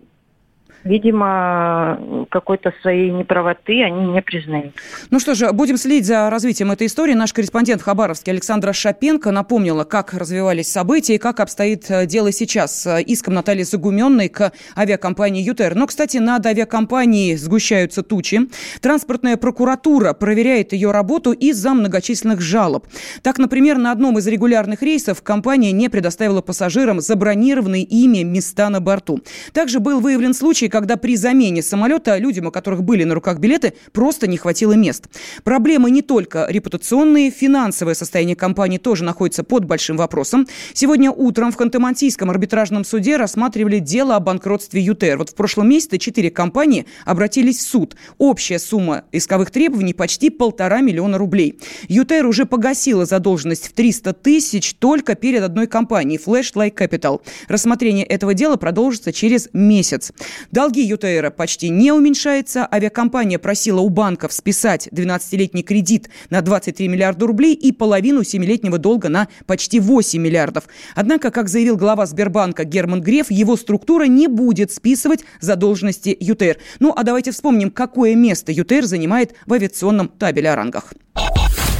видимо, 0.88 2.26
какой-то 2.30 2.72
своей 2.82 3.10
неправоты 3.10 3.82
они 3.82 4.06
не 4.06 4.22
признают. 4.22 4.74
Ну 5.10 5.20
что 5.20 5.34
же, 5.34 5.52
будем 5.52 5.76
следить 5.76 6.06
за 6.06 6.30
развитием 6.30 6.70
этой 6.70 6.86
истории. 6.86 7.14
Наш 7.14 7.32
корреспондент 7.32 7.82
в 7.82 7.84
Хабаровске 7.84 8.30
Александра 8.32 8.72
Шапенко 8.72 9.30
напомнила, 9.30 9.84
как 9.84 10.14
развивались 10.14 10.70
события 10.70 11.14
и 11.14 11.18
как 11.18 11.40
обстоит 11.40 11.90
э, 11.90 12.06
дело 12.06 12.32
сейчас 12.32 12.82
с 12.82 13.00
иском 13.00 13.34
Натальи 13.34 13.62
Загуменной 13.62 14.28
к 14.28 14.52
авиакомпании 14.76 15.42
«ЮТЕР». 15.42 15.74
Но, 15.74 15.86
кстати, 15.86 16.18
над 16.18 16.44
авиакомпанией 16.46 17.36
сгущаются 17.36 18.02
тучи. 18.02 18.40
Транспортная 18.80 19.36
прокуратура 19.36 20.12
проверяет 20.12 20.72
ее 20.72 20.90
работу 20.90 21.32
из-за 21.32 21.74
многочисленных 21.74 22.40
жалоб. 22.40 22.86
Так, 23.22 23.38
например, 23.38 23.78
на 23.78 23.92
одном 23.92 24.18
из 24.18 24.26
регулярных 24.26 24.82
рейсов 24.82 25.22
компания 25.22 25.72
не 25.72 25.88
предоставила 25.88 26.40
пассажирам 26.40 27.00
забронированные 27.00 27.82
ими 27.82 28.22
места 28.22 28.70
на 28.70 28.80
борту. 28.80 29.20
Также 29.52 29.80
был 29.80 30.00
выявлен 30.00 30.34
случай, 30.34 30.68
когда 30.78 30.96
при 30.96 31.16
замене 31.16 31.60
самолета 31.60 32.16
людям, 32.18 32.46
у 32.46 32.50
которых 32.52 32.84
были 32.84 33.02
на 33.02 33.12
руках 33.16 33.40
билеты, 33.40 33.72
просто 33.90 34.28
не 34.28 34.36
хватило 34.36 34.74
мест. 34.74 35.08
Проблемы 35.42 35.90
не 35.90 36.02
только 36.02 36.46
репутационные, 36.48 37.32
финансовое 37.32 37.94
состояние 37.94 38.36
компании 38.36 38.78
тоже 38.78 39.02
находится 39.02 39.42
под 39.42 39.64
большим 39.64 39.96
вопросом. 39.96 40.46
Сегодня 40.74 41.10
утром 41.10 41.50
в 41.50 41.58
Ханты-Мансийском 41.58 42.30
арбитражном 42.30 42.84
суде 42.84 43.16
рассматривали 43.16 43.80
дело 43.80 44.14
о 44.14 44.20
банкротстве 44.20 44.80
ЮТР. 44.80 45.16
Вот 45.18 45.30
в 45.30 45.34
прошлом 45.34 45.68
месяце 45.68 45.98
четыре 45.98 46.30
компании 46.30 46.86
обратились 47.04 47.58
в 47.58 47.62
суд. 47.62 47.96
Общая 48.18 48.60
сумма 48.60 49.02
исковых 49.10 49.50
требований 49.50 49.94
почти 49.94 50.30
полтора 50.30 50.80
миллиона 50.80 51.18
рублей. 51.18 51.58
ЮТР 51.88 52.24
уже 52.24 52.46
погасила 52.46 53.04
задолженность 53.04 53.66
в 53.66 53.72
300 53.72 54.12
тысяч 54.12 54.74
только 54.74 55.16
перед 55.16 55.42
одной 55.42 55.66
компанией 55.66 56.20
Flashlight 56.24 56.74
Capital. 56.76 57.20
Рассмотрение 57.48 58.04
этого 58.04 58.32
дела 58.32 58.54
продолжится 58.54 59.12
через 59.12 59.48
месяц. 59.52 60.12
Долги 60.58 60.80
ЮТР 60.80 61.30
почти 61.30 61.68
не 61.68 61.92
уменьшаются. 61.92 62.66
Авиакомпания 62.68 63.38
просила 63.38 63.80
у 63.80 63.88
банков 63.90 64.32
списать 64.32 64.88
12-летний 64.88 65.62
кредит 65.62 66.10
на 66.30 66.40
23 66.40 66.88
миллиарда 66.88 67.28
рублей 67.28 67.54
и 67.54 67.70
половину 67.70 68.22
7-летнего 68.22 68.76
долга 68.76 69.08
на 69.08 69.28
почти 69.46 69.78
8 69.78 70.20
миллиардов. 70.20 70.64
Однако, 70.96 71.30
как 71.30 71.48
заявил 71.48 71.76
глава 71.76 72.06
Сбербанка 72.06 72.64
Герман 72.64 73.02
Греф, 73.02 73.30
его 73.30 73.56
структура 73.56 74.08
не 74.08 74.26
будет 74.26 74.72
списывать 74.72 75.20
задолженности 75.40 76.16
ЮТР. 76.18 76.56
Ну, 76.80 76.92
а 76.96 77.04
давайте 77.04 77.30
вспомним, 77.30 77.70
какое 77.70 78.16
место 78.16 78.50
ЮТР 78.50 78.84
занимает 78.84 79.36
в 79.46 79.52
авиационном 79.52 80.08
табеле 80.08 80.50
о 80.50 80.56
рангах. 80.56 80.92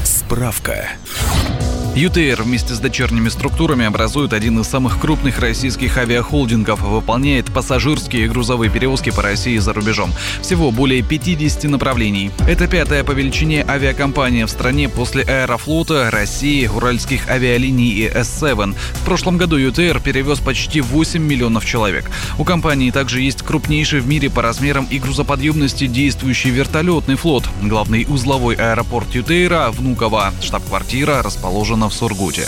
Справка. 0.05 0.87
ЮТР 1.99 2.43
вместе 2.45 2.75
с 2.75 2.79
дочерними 2.79 3.29
структурами 3.29 3.85
образует 3.85 4.33
один 4.33 4.61
из 4.61 4.69
самых 4.69 5.01
крупных 5.01 5.41
российских 5.41 5.97
авиахолдингов, 5.99 6.81
выполняет 6.81 7.53
пассажирские 7.53 8.27
и 8.27 8.29
грузовые 8.29 8.71
перевозки 8.71 9.11
по 9.11 9.21
России 9.21 9.55
и 9.55 9.59
за 9.59 9.73
рубежом. 9.73 10.13
Всего 10.41 10.71
более 10.71 11.03
50 11.03 11.65
направлений. 11.65 12.31
Это 12.47 12.69
пятая 12.69 13.03
по 13.03 13.11
величине 13.11 13.65
авиакомпания 13.69 14.47
в 14.47 14.51
стране 14.51 14.89
после 14.89 15.25
Аэрофлота, 15.25 16.09
России, 16.13 16.69
Уральских 16.69 17.29
авиалиний 17.29 17.91
и 17.91 18.09
S7. 18.09 18.77
В 18.77 19.05
прошлом 19.05 19.37
году 19.37 19.57
ЮТР 19.57 20.01
перевез 20.01 20.39
почти 20.39 20.81
8 20.81 21.21
миллионов 21.21 21.65
человек. 21.65 22.09
У 22.39 22.45
компании 22.45 22.93
также 22.93 23.23
есть 23.23 23.43
крупнейший 23.43 23.99
в 23.99 24.07
мире 24.07 24.31
по 24.31 24.41
размерам 24.41 24.87
и 24.89 25.01
грузоподъемности 25.01 25.89
действующий 25.89 26.51
вертолетный 26.51 27.17
флот. 27.17 27.43
Главный 27.61 28.07
узловой 28.09 28.55
аэропорт 28.55 29.13
ЮТР 29.13 29.73
Внуково. 29.73 30.33
Штаб-квартира 30.41 31.25
расположена 31.25 31.88
в 31.89 31.95
Сургуте. 31.95 32.47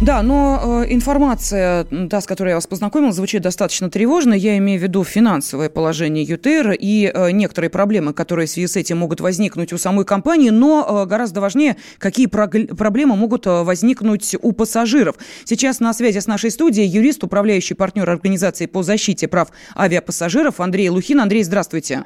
Да, 0.00 0.22
но 0.22 0.84
э, 0.84 0.92
информация, 0.94 1.84
да, 1.90 2.20
с 2.20 2.26
которой 2.26 2.50
я 2.50 2.54
вас 2.54 2.68
познакомил, 2.68 3.10
звучит 3.10 3.42
достаточно 3.42 3.90
тревожно. 3.90 4.32
Я 4.32 4.56
имею 4.58 4.78
в 4.78 4.82
виду 4.82 5.02
финансовое 5.02 5.68
положение 5.68 6.22
ЮТР 6.22 6.76
и 6.78 7.10
э, 7.12 7.30
некоторые 7.32 7.68
проблемы, 7.68 8.12
которые 8.12 8.46
в 8.46 8.50
связи 8.50 8.68
с 8.68 8.76
этим 8.76 8.98
могут 8.98 9.20
возникнуть 9.20 9.72
у 9.72 9.78
самой 9.78 10.04
компании, 10.04 10.50
но 10.50 11.02
э, 11.02 11.06
гораздо 11.06 11.40
важнее, 11.40 11.76
какие 11.98 12.26
проблемы 12.26 13.16
могут 13.16 13.48
э, 13.48 13.64
возникнуть 13.64 14.36
у 14.40 14.52
пассажиров. 14.52 15.16
Сейчас 15.44 15.80
на 15.80 15.92
связи 15.92 16.20
с 16.20 16.28
нашей 16.28 16.52
студией 16.52 16.86
юрист, 16.86 17.24
управляющий 17.24 17.74
партнер 17.74 18.08
организации 18.08 18.66
по 18.66 18.84
защите 18.84 19.26
прав 19.26 19.48
авиапассажиров 19.76 20.60
Андрей 20.60 20.90
Лухин. 20.90 21.20
Андрей, 21.20 21.42
здравствуйте. 21.42 22.04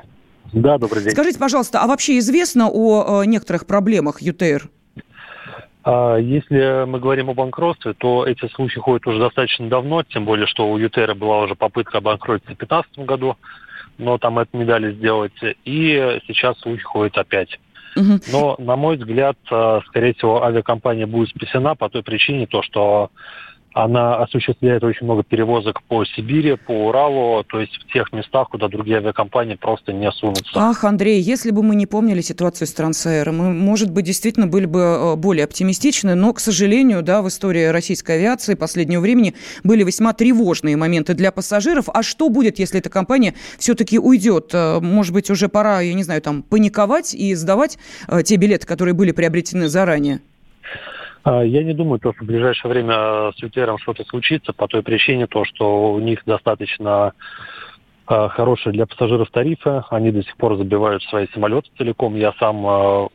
Да, 0.55 0.79
добрый 0.79 1.03
день. 1.03 1.13
Скажите, 1.13 1.39
пожалуйста, 1.39 1.81
а 1.81 1.87
вообще 1.87 2.19
известно 2.19 2.71
о 2.71 3.23
э, 3.23 3.27
некоторых 3.27 3.67
проблемах 3.67 4.23
ЮТР? 4.23 4.71
А 5.85 6.17
если 6.17 6.85
мы 6.85 7.01
говорим 7.01 7.31
о 7.31 7.35
банкротстве, 7.35 7.95
то 7.95 8.25
эти 8.27 8.49
случаи 8.55 8.79
ходят 8.79 9.07
уже 9.07 9.19
достаточно 9.19 9.69
давно, 9.69 10.03
тем 10.05 10.25
более, 10.25 10.47
что 10.47 10.71
у 10.71 10.79
Ютера 10.79 11.15
была 11.15 11.41
уже 11.41 11.55
попытка 11.55 11.99
обанкротиться 11.99 12.55
в 12.55 12.59
2015 12.59 12.99
году, 13.01 13.37
но 13.99 14.19
там 14.19 14.39
это 14.39 14.57
не 14.57 14.65
дали 14.65 14.93
сделать. 14.95 15.33
И 15.65 16.21
сейчас 16.27 16.59
случай 16.61 16.85
ходит 16.85 17.19
опять. 17.19 17.59
Но, 18.33 18.57
на 18.59 18.77
мой 18.77 18.97
взгляд, 18.97 19.37
э, 19.51 19.81
скорее 19.89 20.15
всего, 20.15 20.43
авиакомпания 20.43 21.07
будет 21.07 21.29
спасена 21.29 21.75
по 21.75 21.91
той 21.91 22.03
причине, 22.03 22.47
то, 22.47 22.63
что 22.63 23.11
она 23.75 24.17
осуществляет 24.17 24.85
очень 24.85 25.05
много 25.05 25.23
перевозок 25.23 25.83
по 25.85 26.05
Сибири, 26.05 26.57
по 26.57 26.89
Уралу, 26.89 27.45
то 27.45 27.61
есть 27.61 27.73
в 27.77 27.93
тех 27.93 28.13
местах, 28.13 28.49
куда 28.51 28.69
другие 28.69 28.99
авиакомпании 28.99 29.55
просто 29.55 29.93
не 29.93 30.11
сунутся. 30.13 30.53
Ах, 30.55 30.85
Андрей, 30.85 31.21
если 31.21 31.51
бы 31.51 31.63
мы 31.63 31.75
не 31.75 31.87
помнили 31.87 32.21
ситуацию 32.21 32.67
с 32.67 32.73
Трансаэром, 32.73 33.37
мы, 33.37 33.53
может 33.53 33.91
быть, 33.91 34.05
действительно 34.05 34.47
были 34.47 34.67
бы 34.67 34.81
э, 34.81 35.17
более 35.17 35.45
оптимистичны, 35.45 36.15
но, 36.15 36.33
к 36.33 36.41
сожалению, 36.41 37.03
да, 37.03 37.23
в 37.23 37.29
истории 37.29 37.67
российской 37.67 38.17
авиации 38.17 38.55
последнего 38.55 39.01
времени 39.01 39.35
были 39.65 39.85
весьма 39.85 40.13
тревожные 40.13 40.77
моменты 40.77 41.15
для 41.15 41.33
пассажиров. 41.33 41.89
А 41.93 42.03
что 42.03 42.29
будет, 42.29 42.59
если 42.59 42.81
эта 42.81 42.91
компания 42.91 43.35
все-таки 43.59 43.99
уйдет? 43.99 44.51
Э, 44.53 44.81
может 44.81 45.15
быть, 45.15 45.31
уже 45.31 45.49
пора, 45.49 45.81
я 45.81 45.95
не 45.95 46.03
знаю, 46.03 46.21
там, 46.21 46.43
паниковать 46.43 47.15
и 47.15 47.35
сдавать 47.35 47.79
э, 48.09 48.23
те 48.23 48.37
билеты, 48.37 48.67
которые 48.67 48.95
были 48.95 49.13
приобретены 49.13 49.69
заранее? 49.69 50.21
А, 51.25 51.43
я 51.43 51.63
не 51.63 51.73
думаю, 51.73 51.99
что 52.01 52.13
в 52.13 52.27
ближайшее 52.27 52.71
время 52.71 53.33
с 53.33 53.43
ЮТРом 53.43 53.79
что-то 53.79 54.05
случится 54.05 54.53
по 54.53 54.67
той 54.67 54.83
причине, 54.83 55.27
то, 55.27 55.45
что 55.45 55.93
у 55.93 56.01
них 56.01 56.23
достаточно 56.27 57.13
а, 58.07 58.29
хорошие 58.29 58.73
для 58.73 58.87
пассажиров 58.87 59.31
тарифы. 59.31 59.85
Они 59.91 60.11
до 60.11 60.23
сих 60.23 60.37
пор 60.37 60.57
забивают 60.57 61.03
свои 61.05 61.27
самолеты 61.33 61.69
целиком. 61.79 62.17
Я 62.17 62.33
сам 62.39 62.67
а, 62.67 63.09
в 63.09 63.11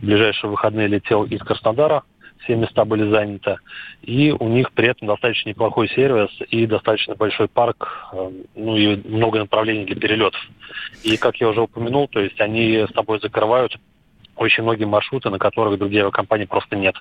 ближайшие 0.00 0.50
выходные 0.50 0.88
летел 0.88 1.24
из 1.24 1.40
Краснодара. 1.40 2.02
Все 2.42 2.56
места 2.56 2.84
были 2.84 3.10
заняты. 3.10 3.56
И 4.02 4.30
у 4.30 4.48
них 4.48 4.72
при 4.72 4.88
этом 4.88 5.08
достаточно 5.08 5.48
неплохой 5.48 5.88
сервис 5.88 6.28
и 6.50 6.66
достаточно 6.66 7.14
большой 7.14 7.48
парк, 7.48 8.12
ну 8.54 8.76
и 8.76 8.96
много 9.08 9.38
направлений 9.38 9.86
для 9.86 9.96
перелетов. 9.96 10.40
И, 11.04 11.16
как 11.16 11.36
я 11.36 11.48
уже 11.48 11.62
упомянул, 11.62 12.06
то 12.06 12.20
есть 12.20 12.38
они 12.42 12.84
с 12.86 12.92
собой 12.92 13.18
закрывают 13.20 13.78
очень 14.36 14.62
многие 14.62 14.84
маршруты, 14.84 15.30
на 15.30 15.38
которых 15.38 15.78
другие 15.78 16.02
авиакомпании 16.02 16.44
просто 16.44 16.76
нет. 16.76 16.94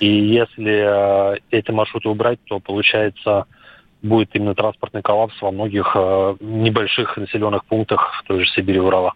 И 0.00 0.08
если 0.08 1.34
э, 1.34 1.38
эти 1.50 1.70
маршруты 1.70 2.08
убрать, 2.08 2.38
то 2.44 2.60
получается 2.60 3.46
будет 4.02 4.30
именно 4.34 4.54
транспортный 4.54 5.02
коллапс 5.02 5.34
во 5.40 5.50
многих 5.50 5.92
э, 5.94 6.36
небольших 6.40 7.16
населенных 7.16 7.64
пунктах 7.64 8.20
в 8.20 8.26
той 8.26 8.44
же 8.44 8.50
Сибири 8.50 8.78
Урала. 8.80 9.14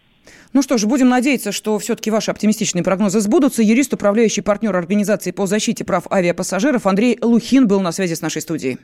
Ну 0.52 0.62
что 0.62 0.76
ж, 0.76 0.84
будем 0.84 1.08
надеяться, 1.08 1.50
что 1.50 1.78
все-таки 1.78 2.10
ваши 2.10 2.30
оптимистичные 2.30 2.84
прогнозы 2.84 3.20
сбудутся. 3.20 3.62
Юрист, 3.62 3.94
управляющий 3.94 4.42
партнер 4.42 4.76
Организации 4.76 5.30
по 5.30 5.46
защите 5.46 5.84
прав 5.84 6.04
авиапассажиров 6.12 6.86
Андрей 6.86 7.18
Лухин 7.22 7.66
был 7.66 7.80
на 7.80 7.92
связи 7.92 8.14
с 8.14 8.20
нашей 8.20 8.42
студией. 8.42 8.78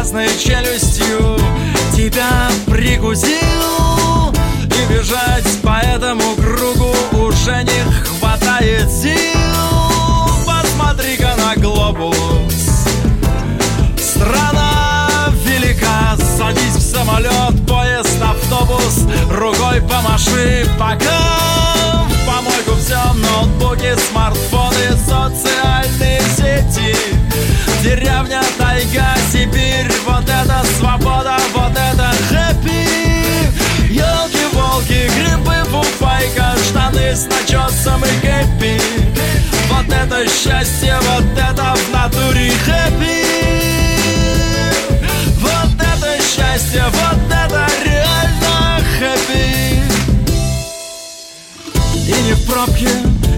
Железной 0.00 0.28
челюстью 0.38 1.36
тебя 1.94 2.48
прикусил 2.66 4.32
И 4.64 4.92
бежать 4.92 5.60
по 5.62 5.78
этому 5.78 6.34
кругу 6.36 6.94
уже 7.26 7.62
не 7.64 7.92
хватает 8.04 8.90
сил. 8.90 9.16
Посмотри-ка 10.46 11.34
на 11.36 11.54
глобус. 11.56 12.16
Страна 13.98 15.28
велика, 15.44 16.16
садись 16.38 16.76
в 16.76 16.80
самолет, 16.80 17.66
поезд, 17.68 18.22
автобус. 18.22 19.06
Рукой 19.30 19.82
помаши, 19.82 20.66
пока. 20.78 22.06
В 22.08 22.26
помойку 22.26 22.74
все 22.80 22.98
Ноутбуки, 23.14 23.94
смартфоны, 24.10 24.96
социальные 25.06 26.22
сети. 26.36 26.96
Деревня, 27.82 28.42
тайга, 28.58 29.19
С 37.12 37.26
начесом 37.26 38.04
и 38.04 38.20
кэппи 38.22 38.80
вот 39.68 39.92
это 39.92 40.24
счастье, 40.28 40.96
вот 41.02 41.24
это 41.36 41.74
в 41.74 41.92
натуре 41.92 42.52
хэппи 42.64 43.24
Вот 45.40 45.74
это 45.74 46.22
счастье, 46.22 46.84
вот 46.86 47.18
это 47.26 47.66
реально 47.84 48.80
хэппи 48.96 49.82
И 52.06 52.22
не 52.22 52.32
в 52.34 52.46
пробке, 52.46 52.88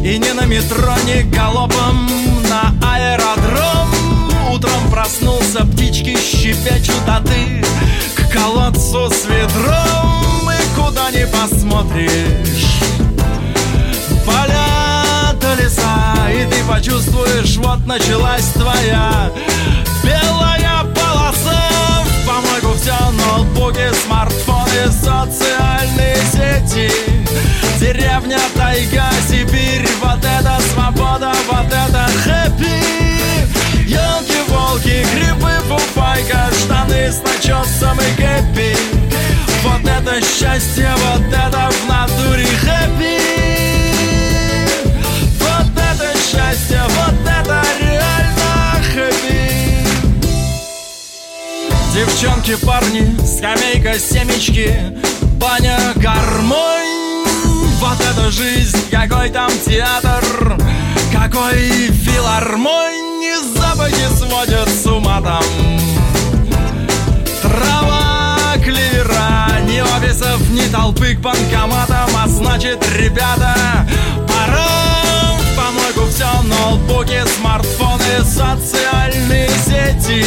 и 0.04 0.18
не 0.18 0.32
на 0.34 0.44
метро, 0.44 0.94
не 1.06 1.22
галопом 1.22 2.10
на 2.50 2.74
аэродром 2.86 3.88
Утром 4.52 4.90
проснулся, 4.90 5.64
птички 5.64 6.18
щебечут, 6.18 7.08
а 7.08 7.22
ты 7.22 7.64
к 8.14 8.32
колодцу 8.32 9.10
с 9.10 9.24
ведром. 9.24 10.50
И 10.50 10.78
куда 10.78 11.10
не 11.10 11.26
посмотришь 11.26 12.91
Почувствуешь, 16.82 17.58
вот 17.58 17.86
началась 17.86 18.46
твоя 18.54 19.30
белая 20.02 20.82
полоса. 20.92 21.70
В 22.04 22.26
помойку 22.26 22.76
все 22.76 22.92
ноутбуки, 23.12 23.88
смартфоны, 24.04 24.90
социальные 24.90 26.16
сети. 26.32 26.92
Деревня, 27.78 28.40
тайга, 28.56 29.08
Сибирь 29.28 29.88
Вот 30.02 30.24
это 30.24 30.58
свобода, 30.72 31.32
вот 31.48 31.66
это 31.66 32.08
хэппи. 32.24 33.86
Елки-волки, 33.86 35.06
грибы, 35.14 35.52
фуфайка 35.68 36.50
Штаны 36.64 37.12
с 37.12 37.22
начесом 37.22 37.96
и 38.00 38.20
кэппи. 38.20 38.76
Вот 39.62 39.82
это 39.82 40.20
счастье, 40.20 40.90
вот 40.96 41.32
это 41.32 41.70
в 41.70 41.88
натуре 41.88 42.44
хэппи 42.44 43.11
Девчонки, 52.04 52.56
парни, 52.56 53.16
скамейка, 53.24 53.96
семечки, 53.96 54.74
баня, 55.38 55.78
гармонь. 55.94 57.24
Вот 57.78 57.96
это 58.00 58.28
жизнь, 58.28 58.76
какой 58.90 59.30
там 59.30 59.48
театр, 59.64 60.58
какой 61.12 61.92
филармонь. 61.92 63.22
Запахи 63.54 64.08
сводят 64.16 64.68
с 64.68 64.84
ума 64.86 65.20
там. 65.20 65.44
Трава, 67.40 68.36
клевера, 68.64 69.60
ни 69.68 69.80
офисов, 69.80 70.40
ни 70.50 70.66
толпы 70.72 71.14
к 71.14 71.20
банкоматам. 71.20 72.10
А 72.16 72.26
значит, 72.26 72.84
ребята, 72.96 73.86
пора 74.26 75.11
помойку 75.56 76.06
все 76.10 76.30
ноутбуки, 76.42 77.22
смартфоны, 77.36 78.24
социальные 78.24 79.48
сети. 79.64 80.24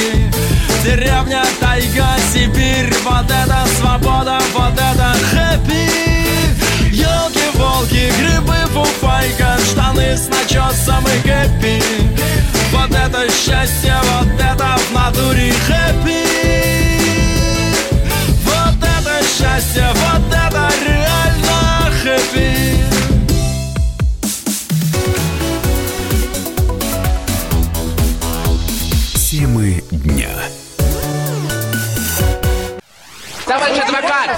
Деревня, 0.84 1.44
тайга, 1.60 2.16
Сибирь, 2.32 2.94
вот 3.04 3.26
это 3.26 3.66
свобода, 3.78 4.40
вот 4.54 4.74
это 4.74 5.16
хэппи. 5.32 5.90
Елки-волки, 6.92 8.12
грибы, 8.20 8.56
фуфайка, 8.74 9.58
штаны 9.70 10.16
с 10.16 10.28
начесом 10.28 11.04
и 11.06 11.28
хэппи 11.28 11.84
Вот 12.72 12.92
это 12.92 13.28
счастье, 13.32 13.96
вот 14.04 14.40
это 14.40 14.78
в 14.78 14.92
натуре 14.94 15.54
хэппи. 15.68 16.26
Вот 18.44 18.78
это 18.78 19.24
счастье, 19.28 19.88
вот 19.94 20.28
это 20.34 20.70
реально 20.86 21.92
хэппи 22.02 22.95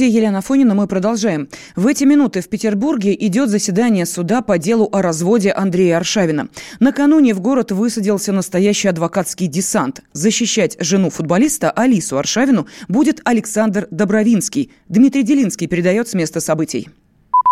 Студии 0.00 0.16
Елена 0.16 0.40
Фонина 0.40 0.74
мы 0.74 0.86
продолжаем. 0.86 1.50
В 1.76 1.86
эти 1.86 2.04
минуты 2.04 2.40
в 2.40 2.48
Петербурге 2.48 3.14
идет 3.14 3.50
заседание 3.50 4.06
суда 4.06 4.40
по 4.40 4.56
делу 4.56 4.88
о 4.90 5.02
разводе 5.02 5.52
Андрея 5.52 5.98
Аршавина. 5.98 6.48
Накануне 6.78 7.34
в 7.34 7.40
город 7.40 7.70
высадился 7.70 8.32
настоящий 8.32 8.88
адвокатский 8.88 9.46
десант. 9.46 10.00
Защищать 10.14 10.78
жену 10.80 11.10
футболиста 11.10 11.70
Алису 11.70 12.16
Аршавину 12.16 12.66
будет 12.88 13.20
Александр 13.24 13.88
Добровинский. 13.90 14.70
Дмитрий 14.88 15.22
Делинский 15.22 15.66
передает 15.66 16.08
с 16.08 16.14
места 16.14 16.40
событий. 16.40 16.88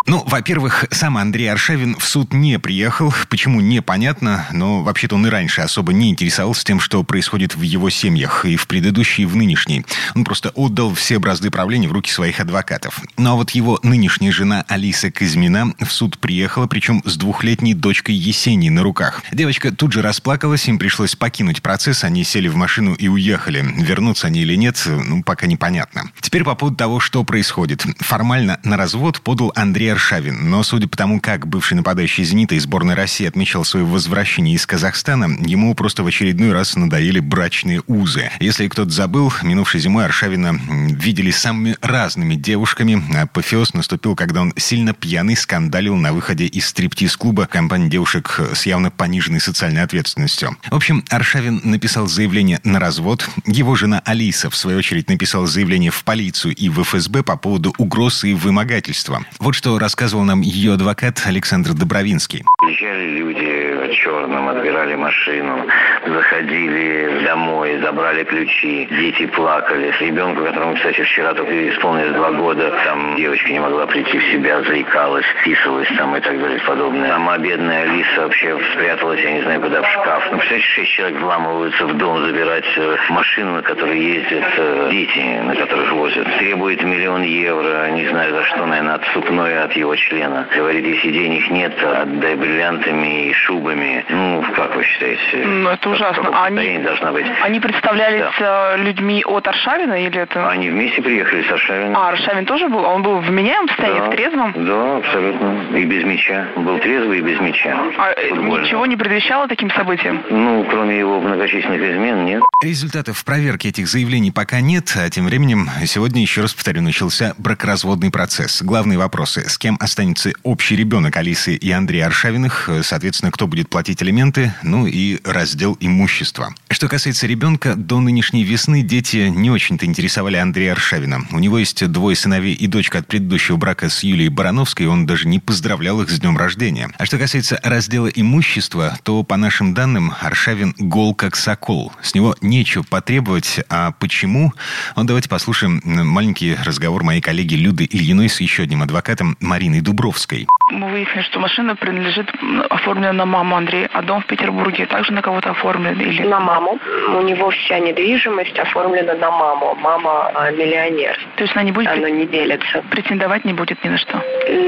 Ну, 0.06 0.22
во-первых, 0.26 0.86
сам 0.90 1.18
Андрей 1.18 1.50
Аршавин 1.50 1.96
в 1.96 2.04
суд 2.04 2.32
не 2.32 2.58
приехал. 2.58 3.12
Почему, 3.28 3.60
непонятно, 3.60 4.46
но 4.52 4.82
вообще-то 4.82 5.16
он 5.16 5.26
и 5.26 5.30
раньше 5.30 5.60
особо 5.60 5.92
не 5.92 6.10
интересовался 6.10 6.64
тем, 6.64 6.80
что 6.80 7.02
происходит 7.02 7.56
в 7.56 7.62
его 7.62 7.90
семьях, 7.90 8.46
и 8.46 8.56
в 8.56 8.66
предыдущей, 8.66 9.24
и 9.24 9.26
в 9.26 9.36
нынешней. 9.36 9.84
Он 10.14 10.24
просто 10.24 10.50
отдал 10.54 10.94
все 10.94 11.18
бразды 11.18 11.50
правления 11.50 11.88
в 11.88 11.92
руки 11.92 12.10
своих 12.10 12.40
адвокатов. 12.40 13.02
Ну 13.18 13.32
а 13.32 13.34
вот 13.34 13.50
его 13.50 13.78
нынешняя 13.82 14.32
жена 14.32 14.64
Алиса 14.68 15.10
Казьмина 15.10 15.74
в 15.78 15.90
суд 15.90 16.18
приехала, 16.18 16.66
причем 16.66 17.02
с 17.04 17.16
двухлетней 17.16 17.74
дочкой 17.74 18.14
Есенией 18.14 18.70
на 18.70 18.82
руках. 18.82 19.22
Девочка 19.32 19.72
тут 19.72 19.92
же 19.92 20.00
расплакалась, 20.00 20.66
им 20.68 20.78
пришлось 20.78 21.16
покинуть 21.16 21.60
процесс, 21.60 22.04
они 22.04 22.24
сели 22.24 22.48
в 22.48 22.56
машину 22.56 22.94
и 22.94 23.08
уехали. 23.08 23.62
Вернутся 23.76 24.28
они 24.28 24.40
или 24.40 24.54
нет, 24.54 24.82
ну, 24.86 25.22
пока 25.22 25.46
непонятно. 25.46 26.10
Теперь 26.20 26.44
по 26.44 26.54
поводу 26.54 26.76
того, 26.76 27.00
что 27.00 27.24
происходит. 27.24 27.84
Формально 27.98 28.58
на 28.62 28.76
развод 28.76 29.20
подал 29.20 29.52
Андрей 29.54 29.87
Аршавин. 29.88 30.50
Но 30.50 30.62
судя 30.62 30.88
по 30.88 30.96
тому, 30.96 31.20
как 31.20 31.46
бывший 31.46 31.74
нападающий 31.74 32.24
«Зенита» 32.24 32.54
из 32.54 32.64
сборной 32.64 32.94
России 32.94 33.26
отмечал 33.26 33.64
свое 33.64 33.84
возвращение 33.84 34.54
из 34.54 34.66
Казахстана, 34.66 35.24
ему 35.40 35.74
просто 35.74 36.02
в 36.02 36.06
очередной 36.06 36.52
раз 36.52 36.76
надоели 36.76 37.20
брачные 37.20 37.82
узы. 37.86 38.30
Если 38.40 38.68
кто-то 38.68 38.90
забыл, 38.90 39.32
минувшей 39.42 39.80
зимой 39.80 40.04
Аршавина 40.04 40.58
видели 40.90 41.30
самыми 41.30 41.76
разными 41.80 42.34
девушками. 42.34 43.02
Апофеоз 43.20 43.74
наступил, 43.74 44.16
когда 44.16 44.42
он 44.42 44.52
сильно 44.56 44.94
пьяный 44.94 45.36
скандалил 45.36 45.96
на 45.96 46.12
выходе 46.12 46.46
из 46.46 46.66
стриптиз-клуба 46.66 47.46
компании 47.46 47.88
девушек 47.88 48.40
с 48.54 48.66
явно 48.66 48.90
пониженной 48.90 49.40
социальной 49.40 49.82
ответственностью. 49.82 50.56
В 50.70 50.74
общем, 50.74 51.04
Аршавин 51.08 51.60
написал 51.64 52.06
заявление 52.06 52.60
на 52.64 52.78
развод. 52.78 53.28
Его 53.46 53.74
жена 53.74 54.02
Алиса, 54.04 54.50
в 54.50 54.56
свою 54.56 54.78
очередь, 54.78 55.08
написала 55.08 55.46
заявление 55.46 55.90
в 55.90 56.04
полицию 56.04 56.54
и 56.54 56.68
в 56.68 56.82
ФСБ 56.82 57.22
по 57.22 57.36
поводу 57.36 57.74
угрозы 57.78 58.30
и 58.30 58.34
вымогательства. 58.34 59.24
Вот 59.38 59.54
что 59.54 59.77
рассказывал 59.78 60.24
нам 60.24 60.40
ее 60.40 60.74
адвокат 60.74 61.22
Александр 61.26 61.72
Добровинский. 61.72 62.44
Приезжали 62.60 63.06
люди 63.10 63.68
черном, 63.90 64.48
отбирали 64.48 64.94
машину, 64.94 65.66
заходили 66.06 67.24
домой, 67.24 67.78
забрали 67.82 68.24
ключи, 68.24 68.88
дети 68.90 69.26
плакали. 69.26 69.92
Ребенку, 70.00 70.44
которому, 70.44 70.74
кстати, 70.74 71.02
вчера 71.02 71.34
только 71.34 71.70
исполнилось 71.70 72.14
два 72.14 72.30
года, 72.32 72.72
там 72.84 73.16
девочка 73.16 73.50
не 73.50 73.60
могла 73.60 73.86
прийти 73.86 74.18
в 74.18 74.32
себя, 74.32 74.62
заикалась, 74.62 75.24
вписывалась 75.40 75.88
там 75.96 76.16
и 76.16 76.20
так 76.20 76.40
далее 76.40 76.60
подобное. 76.66 77.10
Сама 77.10 77.38
бедная 77.38 77.82
Алиса 77.82 78.22
вообще 78.22 78.58
спряталась, 78.72 79.20
я 79.20 79.32
не 79.32 79.42
знаю, 79.42 79.60
куда, 79.60 79.82
в 79.82 79.86
шкаф. 79.90 80.24
Ну, 80.30 80.38
представляете, 80.38 80.68
шесть 80.68 80.92
человек 80.92 81.20
вламываются 81.20 81.86
в 81.86 81.96
дом 81.96 82.24
забирать 82.24 82.64
э, 82.76 82.96
машину, 83.10 83.54
на 83.54 83.62
которой 83.62 84.00
ездят 84.00 84.44
э, 84.56 84.88
дети, 84.90 85.40
на 85.42 85.54
которых 85.54 85.92
возят. 85.92 86.26
Требует 86.38 86.82
миллион 86.82 87.22
евро, 87.22 87.90
не 87.90 88.08
знаю 88.08 88.34
за 88.34 88.44
что, 88.44 88.66
наверное, 88.66 88.94
отступное 88.94 89.64
от 89.68 89.76
его 89.76 89.94
члена. 89.96 90.46
Говорит, 90.54 90.84
если 90.86 91.10
денег 91.10 91.50
нет, 91.50 91.72
отдай 91.82 92.36
бриллиантами 92.36 93.28
и 93.28 93.32
шубами. 93.32 94.04
Ну, 94.08 94.44
как 94.54 94.74
вы 94.74 94.82
считаете? 94.82 95.44
Ну, 95.44 95.68
это 95.68 95.90
ужасно. 95.90 96.30
А 96.32 96.46
они, 96.46 96.78
должна 96.78 97.12
быть. 97.12 97.26
они 97.42 97.60
представлялись 97.60 98.24
да. 98.38 98.74
Э, 98.74 98.78
людьми 98.78 99.22
от 99.26 99.46
Аршавина 99.46 100.04
или 100.04 100.20
это? 100.20 100.48
Они 100.48 100.70
вместе 100.70 101.02
приехали 101.02 101.42
с 101.42 101.52
Аршавина. 101.52 101.98
А, 101.98 102.08
Аршавин 102.10 102.46
тоже 102.46 102.68
был? 102.68 102.84
Он 102.84 103.02
был 103.02 103.18
в 103.18 103.30
меняемом 103.30 103.68
состоянии, 103.68 104.00
да. 104.00 104.06
в 104.06 104.10
трезвом? 104.10 104.52
Да, 104.56 104.96
абсолютно. 104.96 105.76
И 105.76 105.84
без 105.84 106.04
мяча. 106.04 106.46
Был 106.56 106.78
трезвый 106.78 107.18
и 107.18 107.22
без 107.22 107.38
мяча. 107.40 107.76
А 107.98 108.14
Футбольно. 108.28 108.64
ничего 108.64 108.86
не 108.86 108.96
предвещало 108.96 109.48
таким 109.48 109.70
событиям? 109.70 110.22
Ну, 110.30 110.64
кроме 110.70 110.98
его 110.98 111.20
многочисленных 111.20 111.82
измен, 111.82 112.24
нет. 112.24 112.42
Результатов 112.60 113.24
проверки 113.24 113.68
этих 113.68 113.86
заявлений 113.86 114.32
пока 114.32 114.60
нет, 114.60 114.92
а 114.96 115.08
тем 115.08 115.26
временем 115.26 115.70
сегодня, 115.86 116.22
еще 116.22 116.40
раз 116.40 116.54
повторю, 116.54 116.82
начался 116.82 117.36
бракоразводный 117.38 118.10
процесс. 118.10 118.62
Главные 118.62 118.98
вопросы. 118.98 119.48
С 119.48 119.56
кем 119.58 119.76
останется 119.78 120.32
общий 120.42 120.74
ребенок 120.74 121.16
Алисы 121.16 121.54
и 121.54 121.70
Андрея 121.70 122.06
Аршавиных? 122.06 122.68
Соответственно, 122.82 123.30
кто 123.30 123.46
будет 123.46 123.68
платить 123.68 124.02
алименты? 124.02 124.52
Ну 124.64 124.88
и 124.88 125.20
раздел 125.22 125.76
имущества. 125.78 126.52
Что 126.68 126.88
касается 126.88 127.28
ребенка, 127.28 127.76
до 127.76 128.00
нынешней 128.00 128.42
весны 128.42 128.82
дети 128.82 129.28
не 129.28 129.52
очень-то 129.52 129.86
интересовали 129.86 130.36
Андрея 130.36 130.72
Аршавина. 130.72 131.26
У 131.30 131.38
него 131.38 131.60
есть 131.60 131.86
двое 131.86 132.16
сыновей 132.16 132.54
и 132.54 132.66
дочка 132.66 132.98
от 132.98 133.06
предыдущего 133.06 133.56
брака 133.56 133.88
с 133.88 134.02
Юлией 134.02 134.30
Барановской, 134.30 134.86
он 134.86 135.06
даже 135.06 135.28
не 135.28 135.38
поздравлял 135.38 136.02
их 136.02 136.10
с 136.10 136.18
днем 136.18 136.36
рождения. 136.36 136.90
А 136.98 137.06
что 137.06 137.18
касается 137.18 137.60
раздела 137.62 138.08
имущества, 138.08 138.98
то, 139.04 139.22
по 139.22 139.36
нашим 139.36 139.74
данным, 139.74 140.12
Аршавин 140.20 140.74
гол 140.76 141.14
как 141.14 141.36
сокол. 141.36 141.92
С 142.02 142.16
него 142.16 142.34
нечего 142.48 142.82
потребовать. 142.88 143.60
А 143.68 143.92
почему? 144.00 144.52
Ну, 144.96 145.04
давайте 145.04 145.28
послушаем 145.28 145.80
маленький 145.84 146.56
разговор 146.64 147.04
моей 147.04 147.20
коллеги 147.20 147.54
Люды 147.54 147.84
Ильиной 147.84 148.28
с 148.28 148.40
еще 148.40 148.64
одним 148.64 148.82
адвокатом 148.82 149.36
Мариной 149.40 149.80
Дубровской. 149.80 150.46
Мы 150.70 150.90
выяснили, 150.90 151.22
что 151.22 151.40
машина 151.40 151.76
принадлежит, 151.76 152.30
оформлена 152.70 153.12
на 153.12 153.26
маму 153.26 153.56
Андрея, 153.56 153.88
а 153.92 154.02
дом 154.02 154.22
в 154.22 154.26
Петербурге 154.26 154.86
также 154.86 155.12
на 155.12 155.22
кого-то 155.22 155.50
оформлен? 155.50 155.98
Или... 156.00 156.22
На 156.22 156.40
маму. 156.40 156.78
У 157.16 157.22
него 157.22 157.50
вся 157.50 157.78
недвижимость 157.78 158.58
оформлена 158.58 159.14
на 159.14 159.30
маму. 159.30 159.74
Мама 159.80 160.30
а, 160.34 160.50
миллионер. 160.50 161.18
То 161.36 161.44
есть 161.44 161.54
она 161.54 161.64
не 161.64 161.72
будет... 161.72 161.88
Она 161.88 162.10
не 162.10 162.26
делится. 162.26 162.82
Претендовать 162.90 163.44
не 163.44 163.52
будет 163.52 163.82
ни 163.84 163.88
на 163.88 163.98
что? 163.98 164.22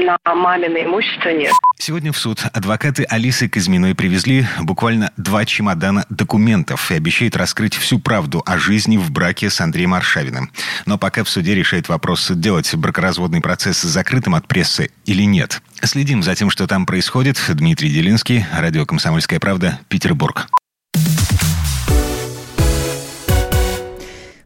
На 0.05 0.35
мамино 0.35 0.77
имущество 0.77 1.29
нет. 1.29 1.51
Сегодня 1.83 2.11
в 2.11 2.17
суд 2.19 2.45
адвокаты 2.53 3.05
Алисы 3.05 3.49
Казьминой 3.49 3.95
привезли 3.95 4.45
буквально 4.59 5.11
два 5.17 5.45
чемодана 5.45 6.05
документов 6.11 6.91
и 6.91 6.93
обещают 6.93 7.35
раскрыть 7.35 7.73
всю 7.73 7.97
правду 7.97 8.43
о 8.45 8.59
жизни 8.59 8.97
в 8.97 9.09
браке 9.09 9.49
с 9.49 9.59
Андреем 9.59 9.95
Аршавиным. 9.95 10.51
Но 10.85 10.99
пока 10.99 11.23
в 11.23 11.29
суде 11.29 11.55
решает 11.55 11.89
вопрос, 11.89 12.29
делать 12.35 12.71
бракоразводный 12.75 13.41
процесс 13.41 13.81
закрытым 13.81 14.35
от 14.35 14.47
прессы 14.47 14.91
или 15.05 15.23
нет. 15.23 15.63
Следим 15.81 16.21
за 16.21 16.35
тем, 16.35 16.51
что 16.51 16.67
там 16.67 16.85
происходит. 16.85 17.43
Дмитрий 17.49 17.89
Делинский, 17.89 18.45
радио 18.55 18.85
«Комсомольская 18.85 19.39
правда», 19.39 19.79
Петербург. 19.89 20.49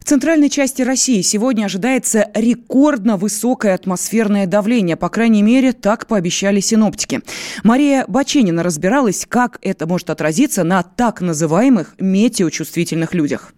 В 0.06 0.08
центральной 0.08 0.48
части 0.48 0.82
России 0.82 1.20
сегодня 1.20 1.64
ожидается 1.64 2.30
рекордно 2.32 3.16
высокое 3.16 3.74
атмосферное 3.74 4.46
давление. 4.46 4.94
По 4.94 5.08
крайней 5.08 5.42
мере, 5.42 5.72
так 5.72 6.06
пообещали 6.06 6.60
синоптики. 6.60 7.22
Мария 7.64 8.04
Баченина 8.06 8.62
разбиралась, 8.62 9.26
как 9.28 9.58
это 9.62 9.88
может 9.88 10.08
отразиться 10.08 10.62
на 10.62 10.84
так 10.84 11.22
называемых 11.22 11.96
метеочувствительных 11.98 13.14
людях. 13.14 13.52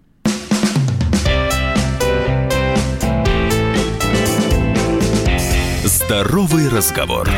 Здоровый 5.84 6.70
разговор. 6.70 7.28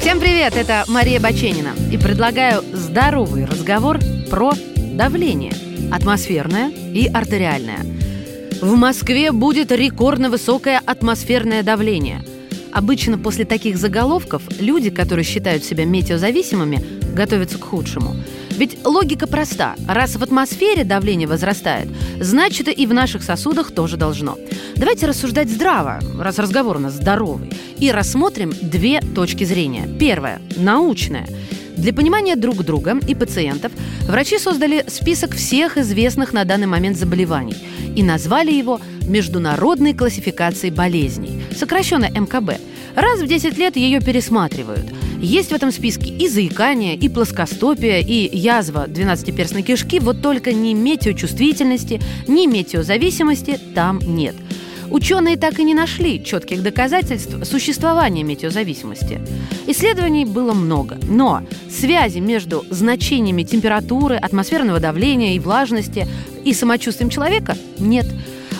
Всем 0.00 0.18
привет, 0.18 0.56
это 0.56 0.82
Мария 0.88 1.20
Баченина. 1.20 1.74
И 1.92 1.96
предлагаю 1.96 2.64
здоровый 2.72 3.44
разговор 3.44 4.00
про 4.28 4.52
давление. 4.76 5.52
Атмосферное 5.92 6.70
и 6.70 7.06
артериальное. 7.06 7.80
В 8.60 8.74
Москве 8.74 9.32
будет 9.32 9.72
рекордно 9.72 10.30
высокое 10.30 10.80
атмосферное 10.84 11.62
давление. 11.62 12.22
Обычно 12.72 13.18
после 13.18 13.44
таких 13.44 13.78
заголовков 13.78 14.42
люди, 14.58 14.90
которые 14.90 15.24
считают 15.24 15.64
себя 15.64 15.84
метеозависимыми, 15.84 16.84
готовятся 17.14 17.58
к 17.58 17.64
худшему– 17.64 18.16
ведь 18.56 18.78
логика 18.86 19.26
проста. 19.26 19.74
Раз 19.86 20.16
в 20.16 20.22
атмосфере 20.22 20.84
давление 20.84 21.28
возрастает, 21.28 21.88
значит 22.18 22.68
и 22.68 22.86
в 22.86 22.94
наших 22.94 23.22
сосудах 23.22 23.70
тоже 23.70 23.98
должно. 23.98 24.38
Давайте 24.76 25.06
рассуждать 25.06 25.50
здраво, 25.50 26.00
раз 26.18 26.38
разговор 26.38 26.76
у 26.76 26.80
нас 26.80 26.94
здоровый, 26.94 27.50
и 27.78 27.90
рассмотрим 27.90 28.52
две 28.62 29.00
точки 29.00 29.44
зрения. 29.44 29.86
Первая– 30.00 30.40
научная. 30.56 31.28
Для 31.76 31.92
понимания 31.92 32.36
друг 32.36 32.64
друга 32.64 32.98
и 33.06 33.14
пациентов 33.14 33.72
врачи 34.06 34.38
создали 34.38 34.84
список 34.88 35.34
всех 35.34 35.78
известных 35.78 36.32
на 36.32 36.44
данный 36.44 36.66
момент 36.66 36.96
заболеваний 36.96 37.56
и 37.94 38.02
назвали 38.02 38.52
его 38.52 38.80
Международной 39.06 39.94
классификацией 39.94 40.72
болезней, 40.72 41.42
сокращенно 41.56 42.06
МКБ. 42.06 42.60
Раз 42.94 43.20
в 43.20 43.26
10 43.26 43.58
лет 43.58 43.76
ее 43.76 44.00
пересматривают– 44.00 44.86
есть 45.20 45.50
в 45.50 45.54
этом 45.54 45.72
списке 45.72 46.10
и 46.10 46.28
заикание, 46.28 46.94
и 46.94 47.08
плоскостопие, 47.08 48.02
и 48.02 48.36
язва 48.36 48.86
12-перстной 48.86 49.62
кишки, 49.62 49.98
вот 49.98 50.20
только 50.20 50.52
ни 50.52 50.74
метеочувствительности, 50.74 52.00
ни 52.28 52.46
метеозависимости 52.46 53.58
там 53.74 53.98
нет. 53.98 54.34
Ученые 54.90 55.36
так 55.36 55.58
и 55.58 55.64
не 55.64 55.74
нашли 55.74 56.22
четких 56.22 56.62
доказательств 56.62 57.34
существования 57.44 58.22
метеозависимости. 58.22 59.20
Исследований 59.66 60.24
было 60.24 60.52
много, 60.52 60.98
но 61.08 61.42
связи 61.70 62.18
между 62.18 62.64
значениями 62.70 63.42
температуры, 63.42 64.16
атмосферного 64.16 64.80
давления 64.80 65.34
и 65.34 65.40
влажности 65.40 66.06
и 66.44 66.54
самочувствием 66.54 67.10
человека 67.10 67.56
нет. 67.78 68.06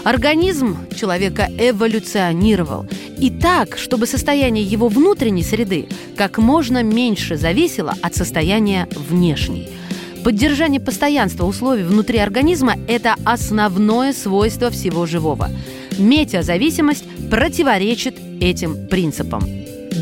Организм 0.04 0.76
человека 0.94 1.48
эволюционировал. 1.58 2.86
И 3.18 3.30
так, 3.30 3.76
чтобы 3.76 4.06
состояние 4.06 4.64
его 4.64 4.88
внутренней 4.88 5.42
среды 5.42 5.88
как 6.16 6.38
можно 6.38 6.82
меньше 6.82 7.36
зависело 7.36 7.94
от 8.02 8.14
состояния 8.14 8.88
внешней. 8.92 9.68
Поддержание 10.22 10.80
постоянства 10.80 11.44
условий 11.44 11.84
внутри 11.84 12.18
организма– 12.18 12.74
это 12.88 13.14
основное 13.24 14.12
свойство 14.12 14.70
всего 14.70 15.06
живого. 15.06 15.50
Метеозависимость 15.98 17.04
противоречит 17.30 18.16
этим 18.40 18.86
принципам. 18.88 19.42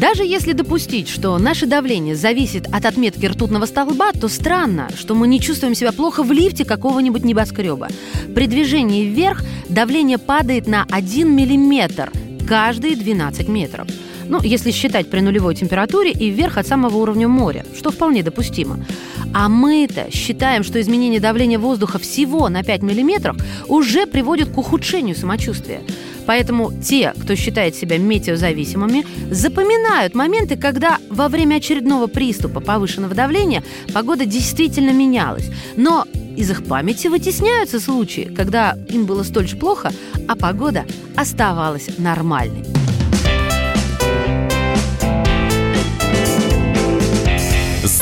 Даже 0.00 0.24
если 0.24 0.52
допустить, 0.52 1.08
что 1.08 1.38
наше 1.38 1.66
давление 1.66 2.16
зависит 2.16 2.66
от 2.72 2.84
отметки 2.84 3.26
ртутного 3.26 3.66
столба, 3.66 4.10
то 4.12 4.28
странно, 4.28 4.88
что 4.96 5.14
мы 5.14 5.28
не 5.28 5.40
чувствуем 5.40 5.76
себя 5.76 5.92
плохо 5.92 6.24
в 6.24 6.32
лифте 6.32 6.64
какого-нибудь 6.64 7.24
небоскреба. 7.24 7.88
При 8.34 8.46
движении 8.46 9.04
вверх 9.04 9.44
давление 9.68 10.18
падает 10.18 10.66
на 10.66 10.84
1 10.90 11.30
миллиметр 11.34 12.10
каждые 12.48 12.96
12 12.96 13.48
метров. 13.48 13.86
Ну, 14.28 14.40
если 14.42 14.70
считать 14.70 15.10
при 15.10 15.20
нулевой 15.20 15.54
температуре 15.54 16.10
и 16.10 16.30
вверх 16.30 16.58
от 16.58 16.66
самого 16.66 16.96
уровня 16.96 17.28
моря, 17.28 17.64
что 17.76 17.90
вполне 17.90 18.22
допустимо. 18.22 18.84
А 19.32 19.48
мы-то 19.48 20.10
считаем, 20.12 20.62
что 20.62 20.80
изменение 20.80 21.20
давления 21.20 21.58
воздуха 21.58 21.98
всего 21.98 22.48
на 22.48 22.62
5 22.62 22.82
миллиметров 22.82 23.36
уже 23.68 24.06
приводит 24.06 24.48
к 24.50 24.58
ухудшению 24.58 25.16
самочувствия. 25.16 25.80
Поэтому 26.26 26.72
те, 26.72 27.12
кто 27.20 27.34
считает 27.34 27.74
себя 27.74 27.98
метеозависимыми, 27.98 29.04
запоминают 29.30 30.14
моменты, 30.14 30.56
когда 30.56 30.98
во 31.10 31.28
время 31.28 31.56
очередного 31.56 32.06
приступа 32.06 32.60
повышенного 32.60 33.14
давления 33.14 33.62
погода 33.92 34.24
действительно 34.24 34.90
менялась. 34.90 35.50
Но 35.76 36.06
из 36.36 36.50
их 36.50 36.64
памяти 36.64 37.08
вытесняются 37.08 37.78
случаи, 37.78 38.32
когда 38.34 38.76
им 38.88 39.04
было 39.04 39.22
столь 39.22 39.48
же 39.48 39.56
плохо, 39.56 39.92
а 40.26 40.34
погода 40.34 40.84
оставалась 41.16 41.88
нормальной. 41.98 42.83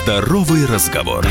Здоровый 0.05 0.67
разговор. 0.67 1.25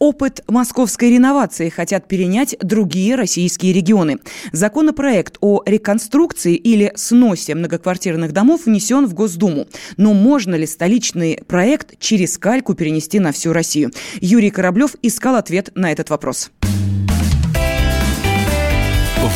Опыт 0.00 0.42
московской 0.48 1.12
реновации 1.12 1.68
хотят 1.68 2.08
перенять 2.08 2.56
другие 2.60 3.14
российские 3.14 3.72
регионы. 3.72 4.18
Законопроект 4.50 5.36
о 5.40 5.62
реконструкции 5.64 6.56
или 6.56 6.90
сносе 6.96 7.54
многоквартирных 7.54 8.32
домов 8.32 8.66
внесен 8.66 9.06
в 9.06 9.14
Госдуму. 9.14 9.68
Но 9.96 10.12
можно 10.12 10.56
ли 10.56 10.66
столичный 10.66 11.40
проект 11.46 12.00
через 12.00 12.36
кальку 12.36 12.74
перенести 12.74 13.20
на 13.20 13.30
всю 13.30 13.52
Россию? 13.52 13.92
Юрий 14.20 14.50
Кораблев 14.50 14.96
искал 15.02 15.36
ответ 15.36 15.70
на 15.76 15.92
этот 15.92 16.10
вопрос. 16.10 16.50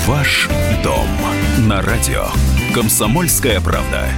Ваш 0.09 0.49
дом 0.83 1.07
на 1.69 1.81
радио. 1.81 2.25
Комсомольская 2.75 3.61
правда. 3.61 4.09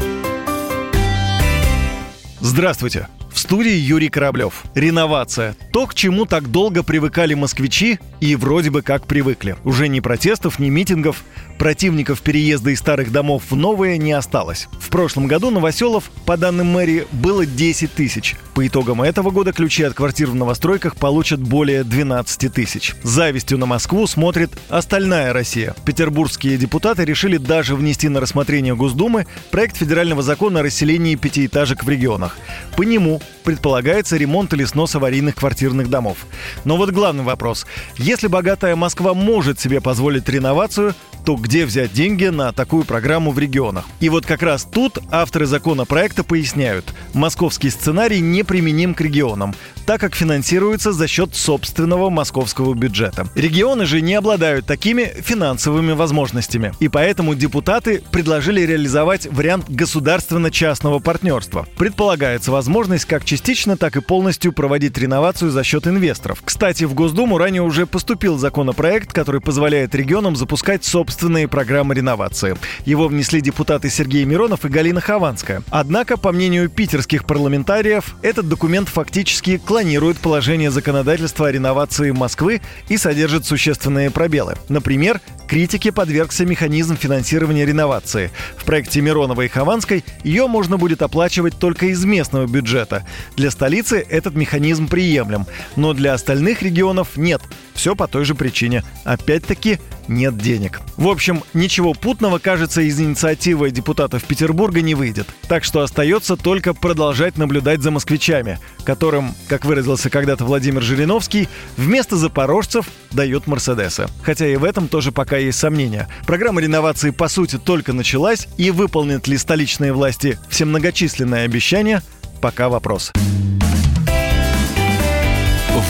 Здравствуйте. 2.41 3.07
В 3.31 3.39
студии 3.39 3.75
Юрий 3.75 4.09
Кораблев. 4.09 4.65
Реновация. 4.75 5.55
То, 5.75 5.87
к 5.87 5.95
чему 5.95 6.25
так 6.25 6.51
долго 6.51 6.83
привыкали 6.83 7.35
москвичи 7.35 7.99
и 8.21 8.37
вроде 8.37 8.71
бы 8.71 8.83
как 8.83 9.07
привыкли. 9.07 9.57
Уже 9.65 9.89
ни 9.89 10.01
протестов, 10.01 10.59
ни 10.59 10.69
митингов, 10.69 11.23
противников 11.59 12.21
переезда 12.21 12.71
из 12.71 12.79
старых 12.79 13.13
домов 13.13 13.45
в 13.51 13.57
новые 13.57 13.99
не 13.99 14.13
осталось. 14.13 14.69
В 14.79 14.89
прошлом 14.89 15.27
году 15.27 15.51
новоселов, 15.51 16.11
по 16.25 16.37
данным 16.37 16.69
мэрии, 16.69 17.07
было 17.13 17.47
10 17.47 17.93
тысяч. 17.93 18.37
По 18.55 18.67
итогам 18.67 19.03
этого 19.03 19.31
года 19.31 19.53
ключи 19.53 19.83
от 19.83 19.95
квартир 19.95 20.31
в 20.31 20.35
новостройках 20.35 20.97
получат 20.97 21.41
более 21.41 21.85
12 21.85 22.53
тысяч. 22.53 22.95
Завистью 23.03 23.59
на 23.59 23.67
Москву 23.67 24.07
смотрит 24.07 24.51
остальная 24.69 25.33
Россия. 25.33 25.75
Петербургские 25.85 26.57
депутаты 26.57 27.05
решили 27.05 27.37
даже 27.37 27.75
внести 27.75 28.09
на 28.09 28.21
рассмотрение 28.21 28.75
Госдумы 28.75 29.27
проект 29.51 29.77
федерального 29.77 30.23
закона 30.23 30.61
о 30.61 30.63
расселении 30.63 31.15
пятиэтажек 31.17 31.85
в 31.85 31.89
регионах. 31.89 32.37
По 32.77 32.83
нему 32.83 33.21
предполагается 33.45 34.17
ремонт 34.17 34.53
или 34.55 34.65
снос 34.65 34.95
аварийных 34.97 35.37
квартирных 35.37 35.89
домов. 35.89 36.19
Но 36.65 36.77
вот 36.77 36.91
главный 36.91 37.23
вопрос. 37.23 37.67
Если 38.07 38.29
богатая 38.29 38.77
Москва 38.77 39.15
может 39.15 39.59
себе 39.59 39.81
позволить 39.81 40.29
реновацию, 40.29 40.95
то 41.27 41.35
где 41.35 41.67
взять 41.67 41.93
деньги 41.93 42.27
на 42.27 42.53
такую 42.53 42.85
программу 42.85 43.33
в 43.33 43.39
регионах? 43.41 43.85
И 43.99 44.09
вот 44.09 44.25
как 44.25 44.43
раз 44.43 44.63
тут 44.63 44.99
авторы 45.11 45.47
законопроекта 45.47 46.23
поясняют, 46.23 46.95
московский 47.15 47.71
сценарий 47.71 48.21
неприменим 48.21 48.95
к 48.95 49.01
регионам, 49.01 49.53
так 49.87 50.01
как 50.01 50.15
финансируется 50.15 50.93
за 50.93 51.09
счет 51.09 51.35
собственного 51.35 52.11
московского 52.11 52.75
бюджета. 52.75 53.27
Регионы 53.35 53.87
же 53.87 54.03
не 54.03 54.15
обладают 54.15 54.67
такими 54.67 55.13
финансовыми 55.21 55.95
возможностями. 55.95 56.73
И 56.79 56.87
поэтому 56.87 57.35
депутаты 57.35 58.05
предложили 58.13 58.61
реализовать 58.61 59.27
вариант 59.27 59.69
государственно-частного 59.69 61.01
партнерства. 61.01 61.67
Предполагается 61.77 62.53
возможность 62.53 63.05
как 63.05 63.25
частично, 63.25 63.77
так 63.77 63.97
и 63.97 64.01
полностью 64.01 64.53
проводить 64.53 64.97
реновацию 64.97 65.51
за 65.51 65.65
счет 65.65 65.89
инвесторов. 65.89 66.41
Кстати, 66.45 66.85
в 66.85 66.95
Госдуму 66.95 67.37
ранее 67.37 67.63
уже 67.63 67.85
поступил 67.85 68.39
законопроект, 68.39 69.13
который 69.13 69.41
позволяет 69.41 69.93
регионам 69.93 70.37
запускать 70.37 70.85
собственные 70.85 71.16
программы 71.49 71.95
реновации. 71.95 72.57
Его 72.85 73.09
внесли 73.09 73.41
депутаты 73.41 73.91
Сергей 73.91 74.25
Миронов 74.25 74.65
и 74.65 74.69
Галина 74.69 75.01
Хованская. 75.01 75.63
Однако, 75.71 76.17
по 76.17 76.33
мнению 76.33 76.69
питерских 76.69 77.25
парламентариев, 77.25 78.17
этот 78.23 78.49
документ 78.49 78.89
фактически 78.89 79.59
клонирует 79.59 80.19
положение 80.19 80.71
законодательства 80.71 81.49
о 81.49 81.53
реновации 81.53 82.11
Москвы 82.11 82.61
и 82.89 82.97
содержит 82.97 83.47
существенные 83.47 84.11
пробелы. 84.11 84.57
Например, 84.69 85.21
критике 85.49 85.93
подвергся 85.93 86.45
механизм 86.45 86.97
финансирования 86.97 87.65
реновации. 87.65 88.31
В 88.57 88.65
проекте 88.65 89.01
Миронова 89.01 89.43
и 89.43 89.49
Хованской 89.49 90.05
ее 90.23 90.47
можно 90.47 90.77
будет 90.77 91.03
оплачивать 91.03 91.59
только 91.59 91.87
из 91.87 92.05
местного 92.05 92.47
бюджета. 92.47 93.07
Для 93.37 93.51
столицы 93.51 94.05
этот 94.09 94.35
механизм 94.35 94.89
приемлем, 94.89 95.47
но 95.77 95.93
для 95.93 96.15
остальных 96.15 96.63
регионов 96.63 97.17
нет. 97.17 97.43
Все 97.77 97.95
по 97.95 98.09
той 98.09 98.25
же 98.25 98.35
причине. 98.35 98.83
Опять-таки 99.05 99.79
нет 100.09 100.39
денег. 100.39 100.81
В 100.97 101.09
общем, 101.09 101.43
ничего 101.53 101.93
путного, 101.93 102.39
кажется, 102.39 102.81
из 102.81 103.01
инициативы 103.01 103.71
депутатов 103.71 104.25
Петербурга 104.25 104.81
не 104.81 104.95
выйдет. 104.95 105.29
Так 105.49 105.63
что 105.63 105.83
остается 105.83 106.37
только 106.37 106.75
продолжать 106.75 107.37
наблюдать 107.37 107.83
за 107.83 107.91
москвичами, 107.91 108.59
которым, 108.85 109.35
как 109.49 109.65
выразился 109.65 110.11
когда-то 110.11 110.45
Владимир 110.45 110.83
Жириновский, 110.83 111.49
вместо 111.77 112.17
запорожцев 112.17 112.89
дают 113.11 113.47
Мерседесы. 113.47 114.07
Хотя 114.23 114.47
и 114.47 114.57
в 114.57 114.65
этом 114.65 114.89
тоже 114.89 115.13
пока 115.13 115.37
есть 115.37 115.59
сомнения. 115.59 116.09
Программа 116.27 116.61
реновации 116.61 117.11
по 117.11 117.29
сути 117.29 117.59
только 117.59 117.93
началась, 117.93 118.49
и 118.57 118.71
выполнят 118.71 119.29
ли 119.29 119.37
столичные 119.37 119.93
власти 119.93 120.39
все 120.49 120.65
многочисленные 120.65 121.45
обещания, 121.45 122.03
пока 122.41 122.69
вопрос. 122.69 123.13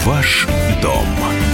Ваш 0.05 0.47
дом 0.83 1.07